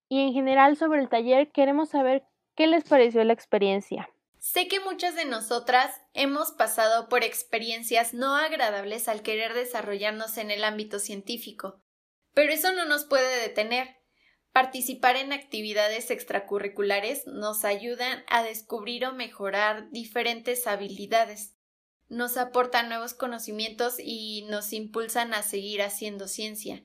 Y 0.08 0.20
en 0.20 0.32
general 0.32 0.76
sobre 0.76 1.00
el 1.00 1.08
taller 1.08 1.50
queremos 1.50 1.88
saber 1.88 2.24
qué 2.54 2.66
les 2.66 2.84
pareció 2.84 3.24
la 3.24 3.32
experiencia. 3.32 4.08
Sé 4.40 4.68
que 4.68 4.80
muchas 4.80 5.14
de 5.14 5.26
nosotras 5.26 5.94
hemos 6.14 6.50
pasado 6.52 7.10
por 7.10 7.24
experiencias 7.24 8.14
no 8.14 8.34
agradables 8.34 9.06
al 9.06 9.22
querer 9.22 9.52
desarrollarnos 9.52 10.38
en 10.38 10.50
el 10.50 10.64
ámbito 10.64 10.98
científico, 10.98 11.82
pero 12.32 12.50
eso 12.50 12.72
no 12.72 12.86
nos 12.86 13.04
puede 13.04 13.38
detener. 13.42 13.98
Participar 14.50 15.16
en 15.16 15.34
actividades 15.34 16.10
extracurriculares 16.10 17.26
nos 17.26 17.66
ayudan 17.66 18.24
a 18.28 18.42
descubrir 18.42 19.04
o 19.04 19.12
mejorar 19.12 19.90
diferentes 19.90 20.66
habilidades, 20.66 21.54
nos 22.08 22.38
aportan 22.38 22.88
nuevos 22.88 23.12
conocimientos 23.12 23.96
y 23.98 24.46
nos 24.48 24.72
impulsan 24.72 25.34
a 25.34 25.42
seguir 25.42 25.82
haciendo 25.82 26.28
ciencia. 26.28 26.82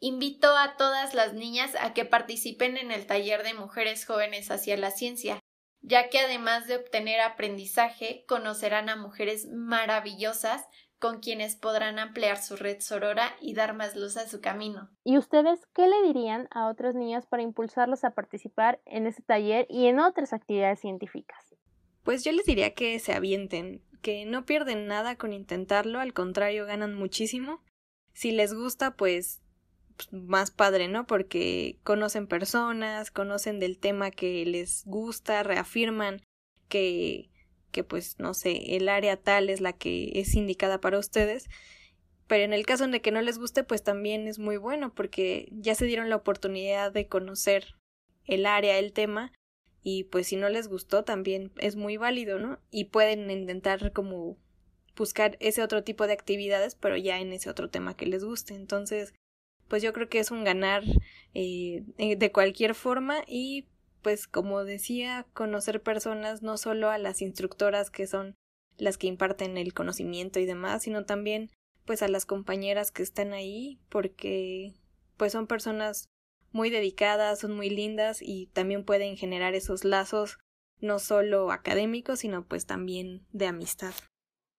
Invito 0.00 0.56
a 0.56 0.76
todas 0.76 1.14
las 1.14 1.34
niñas 1.34 1.70
a 1.78 1.94
que 1.94 2.04
participen 2.04 2.76
en 2.76 2.90
el 2.90 3.06
taller 3.06 3.44
de 3.44 3.54
mujeres 3.54 4.04
jóvenes 4.04 4.50
hacia 4.50 4.76
la 4.76 4.90
ciencia, 4.90 5.40
ya 5.82 6.08
que 6.08 6.18
además 6.18 6.66
de 6.66 6.76
obtener 6.76 7.20
aprendizaje, 7.20 8.24
conocerán 8.26 8.88
a 8.88 8.96
mujeres 8.96 9.48
maravillosas 9.48 10.66
con 10.98 11.20
quienes 11.20 11.56
podrán 11.56 11.98
ampliar 11.98 12.36
su 12.36 12.56
red 12.56 12.80
sorora 12.80 13.34
y 13.40 13.54
dar 13.54 13.74
más 13.74 13.96
luz 13.96 14.18
a 14.18 14.28
su 14.28 14.40
camino. 14.40 14.90
¿Y 15.02 15.16
ustedes 15.16 15.66
qué 15.74 15.88
le 15.88 16.02
dirían 16.02 16.46
a 16.50 16.68
otras 16.68 16.94
niñas 16.94 17.26
para 17.26 17.42
impulsarlas 17.42 18.04
a 18.04 18.10
participar 18.10 18.80
en 18.84 19.06
este 19.06 19.22
taller 19.22 19.66
y 19.70 19.86
en 19.86 19.98
otras 19.98 20.34
actividades 20.34 20.80
científicas? 20.80 21.56
Pues 22.04 22.22
yo 22.22 22.32
les 22.32 22.44
diría 22.44 22.74
que 22.74 22.98
se 22.98 23.14
avienten, 23.14 23.82
que 24.02 24.26
no 24.26 24.44
pierden 24.44 24.86
nada 24.86 25.16
con 25.16 25.32
intentarlo, 25.32 26.00
al 26.00 26.12
contrario, 26.12 26.66
ganan 26.66 26.94
muchísimo. 26.94 27.62
Si 28.12 28.30
les 28.30 28.52
gusta, 28.52 28.96
pues 28.96 29.42
más 30.12 30.50
padre, 30.50 30.88
¿no? 30.88 31.06
Porque 31.06 31.78
conocen 31.84 32.26
personas, 32.26 33.10
conocen 33.10 33.58
del 33.60 33.78
tema 33.78 34.10
que 34.10 34.44
les 34.46 34.84
gusta, 34.86 35.42
reafirman 35.42 36.22
que 36.68 37.30
que 37.70 37.84
pues 37.84 38.18
no 38.18 38.34
sé, 38.34 38.76
el 38.76 38.88
área 38.88 39.16
tal 39.16 39.48
es 39.48 39.60
la 39.60 39.72
que 39.72 40.10
es 40.14 40.34
indicada 40.34 40.80
para 40.80 40.98
ustedes. 40.98 41.48
Pero 42.26 42.44
en 42.44 42.52
el 42.52 42.66
caso 42.66 42.86
de 42.86 43.00
que 43.00 43.10
no 43.10 43.22
les 43.22 43.38
guste, 43.38 43.64
pues 43.64 43.82
también 43.82 44.28
es 44.28 44.38
muy 44.38 44.56
bueno 44.56 44.94
porque 44.94 45.48
ya 45.52 45.74
se 45.74 45.86
dieron 45.86 46.10
la 46.10 46.16
oportunidad 46.16 46.92
de 46.92 47.08
conocer 47.08 47.76
el 48.24 48.46
área, 48.46 48.78
el 48.78 48.92
tema, 48.92 49.32
y 49.82 50.04
pues 50.04 50.28
si 50.28 50.36
no 50.36 50.48
les 50.48 50.68
gustó 50.68 51.04
también 51.04 51.52
es 51.56 51.74
muy 51.76 51.96
válido, 51.96 52.38
¿no? 52.38 52.60
Y 52.70 52.84
pueden 52.84 53.30
intentar 53.30 53.92
como 53.92 54.36
buscar 54.96 55.36
ese 55.40 55.62
otro 55.62 55.82
tipo 55.82 56.06
de 56.06 56.12
actividades, 56.12 56.74
pero 56.74 56.96
ya 56.96 57.18
en 57.18 57.32
ese 57.32 57.50
otro 57.50 57.70
tema 57.70 57.96
que 57.96 58.06
les 58.06 58.22
guste. 58.22 58.54
Entonces, 58.54 59.14
pues 59.70 59.84
yo 59.84 59.92
creo 59.92 60.08
que 60.08 60.18
es 60.18 60.32
un 60.32 60.42
ganar 60.42 60.82
eh, 61.32 61.84
de 61.96 62.32
cualquier 62.32 62.74
forma 62.74 63.22
y 63.26 63.68
pues 64.02 64.26
como 64.26 64.64
decía, 64.64 65.26
conocer 65.32 65.80
personas, 65.80 66.42
no 66.42 66.58
solo 66.58 66.90
a 66.90 66.98
las 66.98 67.22
instructoras 67.22 67.90
que 67.90 68.08
son 68.08 68.34
las 68.78 68.98
que 68.98 69.06
imparten 69.06 69.56
el 69.56 69.72
conocimiento 69.72 70.40
y 70.40 70.46
demás, 70.46 70.82
sino 70.82 71.04
también 71.04 71.50
pues 71.84 72.02
a 72.02 72.08
las 72.08 72.26
compañeras 72.26 72.90
que 72.90 73.04
están 73.04 73.32
ahí, 73.32 73.78
porque 73.88 74.74
pues 75.16 75.32
son 75.32 75.46
personas 75.46 76.08
muy 76.50 76.70
dedicadas, 76.70 77.38
son 77.38 77.54
muy 77.54 77.70
lindas 77.70 78.22
y 78.22 78.46
también 78.46 78.84
pueden 78.84 79.16
generar 79.16 79.54
esos 79.54 79.84
lazos 79.84 80.38
no 80.80 80.98
solo 80.98 81.52
académicos, 81.52 82.20
sino 82.20 82.44
pues 82.44 82.66
también 82.66 83.24
de 83.32 83.46
amistad. 83.46 83.94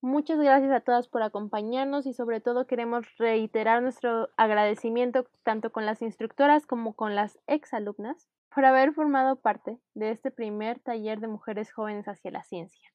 Muchas 0.03 0.39
gracias 0.39 0.71
a 0.71 0.79
todas 0.79 1.07
por 1.07 1.21
acompañarnos 1.21 2.07
y 2.07 2.13
sobre 2.13 2.41
todo 2.41 2.65
queremos 2.65 3.05
reiterar 3.19 3.83
nuestro 3.83 4.29
agradecimiento 4.35 5.27
tanto 5.43 5.71
con 5.71 5.85
las 5.85 6.01
instructoras 6.01 6.65
como 6.65 6.95
con 6.95 7.13
las 7.13 7.37
exalumnas 7.45 8.27
por 8.49 8.65
haber 8.65 8.93
formado 8.93 9.35
parte 9.35 9.79
de 9.93 10.09
este 10.09 10.31
primer 10.31 10.79
taller 10.79 11.19
de 11.19 11.27
mujeres 11.27 11.71
jóvenes 11.71 12.07
hacia 12.07 12.31
la 12.31 12.43
ciencia. 12.43 12.89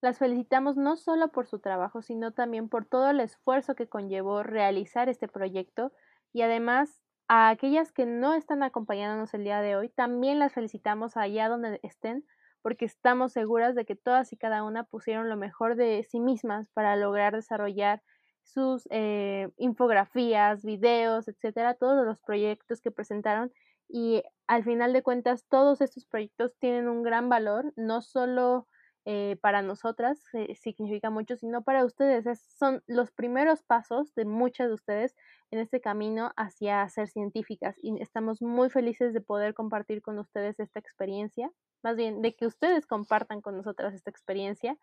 Las 0.00 0.18
felicitamos 0.18 0.76
no 0.76 0.96
solo 0.96 1.28
por 1.28 1.46
su 1.46 1.60
trabajo, 1.60 2.02
sino 2.02 2.32
también 2.32 2.68
por 2.68 2.84
todo 2.84 3.08
el 3.08 3.20
esfuerzo 3.20 3.76
que 3.76 3.88
conllevó 3.88 4.42
realizar 4.42 5.08
este 5.08 5.28
proyecto 5.28 5.92
y 6.32 6.42
además 6.42 7.00
a 7.28 7.48
aquellas 7.48 7.92
que 7.92 8.06
no 8.06 8.34
están 8.34 8.64
acompañándonos 8.64 9.32
el 9.34 9.44
día 9.44 9.60
de 9.60 9.76
hoy, 9.76 9.88
también 9.88 10.40
las 10.40 10.52
felicitamos 10.52 11.16
allá 11.16 11.48
donde 11.48 11.78
estén, 11.84 12.26
porque 12.62 12.84
estamos 12.84 13.32
seguras 13.32 13.74
de 13.74 13.84
que 13.84 13.96
todas 13.96 14.32
y 14.32 14.36
cada 14.36 14.64
una 14.64 14.84
pusieron 14.84 15.28
lo 15.28 15.36
mejor 15.36 15.76
de 15.76 16.06
sí 16.08 16.20
mismas 16.20 16.68
para 16.70 16.96
lograr 16.96 17.34
desarrollar 17.34 18.02
sus 18.42 18.86
eh, 18.90 19.50
infografías, 19.56 20.64
videos, 20.64 21.28
etcétera, 21.28 21.74
todos 21.74 22.04
los 22.06 22.20
proyectos 22.20 22.80
que 22.80 22.90
presentaron. 22.90 23.52
Y 23.88 24.22
al 24.46 24.64
final 24.64 24.92
de 24.92 25.02
cuentas 25.02 25.44
todos 25.48 25.80
estos 25.80 26.06
proyectos 26.06 26.52
tienen 26.58 26.88
un 26.88 27.02
gran 27.02 27.28
valor, 27.28 27.72
no 27.76 28.00
solo 28.00 28.66
eh, 29.04 29.36
para 29.40 29.62
nosotras 29.62 30.22
eh, 30.32 30.54
significa 30.54 31.10
mucho, 31.10 31.36
sino 31.36 31.62
para 31.62 31.84
ustedes. 31.84 32.24
son 32.56 32.84
los 32.86 33.10
primeros 33.10 33.62
pasos 33.64 34.14
de 34.14 34.24
muchas 34.24 34.68
de 34.68 34.74
ustedes 34.74 35.16
en 35.50 35.58
este 35.58 35.80
camino 35.80 36.30
hacia 36.36 36.88
ser 36.88 37.08
científicas 37.08 37.74
y 37.82 38.00
estamos 38.00 38.40
muy 38.40 38.70
felices 38.70 39.12
de 39.12 39.20
poder 39.20 39.54
compartir 39.54 40.02
con 40.02 40.20
ustedes 40.20 40.60
esta 40.60 40.78
experiencia, 40.78 41.50
más 41.82 41.96
bien 41.96 42.22
de 42.22 42.36
que 42.36 42.46
ustedes 42.46 42.86
compartan 42.86 43.40
con 43.40 43.56
nosotras 43.56 43.92
esta 43.92 44.10
experiencia 44.10 44.78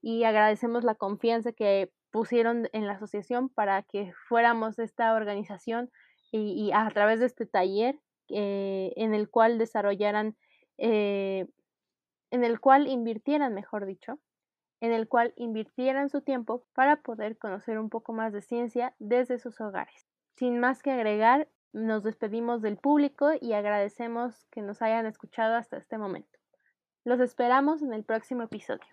y 0.00 0.24
agradecemos 0.24 0.82
la 0.82 0.96
confianza 0.96 1.52
que 1.52 1.92
pusieron 2.10 2.68
en 2.72 2.88
la 2.88 2.94
asociación 2.94 3.48
para 3.48 3.84
que 3.84 4.12
fuéramos 4.28 4.80
esta 4.80 5.14
organización 5.14 5.88
y, 6.32 6.72
a 6.72 6.88
través 6.88 7.20
de 7.20 7.26
este 7.26 7.46
taller 7.46 8.00
eh, 8.28 8.92
en 8.96 9.14
el 9.14 9.30
cual 9.30 9.58
desarrollaran 9.58 10.36
en 12.32 12.44
el 12.44 12.58
cual 12.58 12.88
invirtieran, 12.88 13.54
mejor 13.54 13.86
dicho, 13.86 14.18
en 14.80 14.90
el 14.90 15.06
cual 15.06 15.32
invirtieran 15.36 16.08
su 16.08 16.22
tiempo 16.22 16.64
para 16.72 17.02
poder 17.02 17.38
conocer 17.38 17.78
un 17.78 17.88
poco 17.88 18.12
más 18.12 18.32
de 18.32 18.42
ciencia 18.42 18.96
desde 18.98 19.38
sus 19.38 19.60
hogares. 19.60 20.08
Sin 20.36 20.58
más 20.58 20.82
que 20.82 20.90
agregar, 20.90 21.46
nos 21.72 22.02
despedimos 22.02 22.62
del 22.62 22.78
público 22.78 23.30
y 23.40 23.52
agradecemos 23.52 24.46
que 24.50 24.62
nos 24.62 24.82
hayan 24.82 25.06
escuchado 25.06 25.54
hasta 25.54 25.76
este 25.76 25.98
momento. 25.98 26.38
Los 27.04 27.20
esperamos 27.20 27.82
en 27.82 27.92
el 27.92 28.02
próximo 28.02 28.42
episodio. 28.42 28.88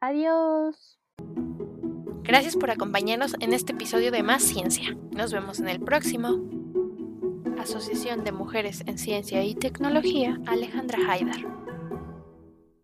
Adiós. 0.00 0.98
Gracias 2.22 2.56
por 2.56 2.70
acompañarnos 2.70 3.34
en 3.40 3.52
este 3.52 3.72
episodio 3.72 4.10
de 4.10 4.22
Más 4.22 4.42
Ciencia. 4.42 4.96
Nos 5.10 5.32
vemos 5.32 5.60
en 5.60 5.68
el 5.68 5.80
próximo. 5.80 6.40
Asociación 7.58 8.24
de 8.24 8.32
Mujeres 8.32 8.82
en 8.86 8.98
Ciencia 8.98 9.44
y 9.44 9.54
Tecnología, 9.54 10.40
Alejandra 10.46 10.98
Haidar. 11.08 11.71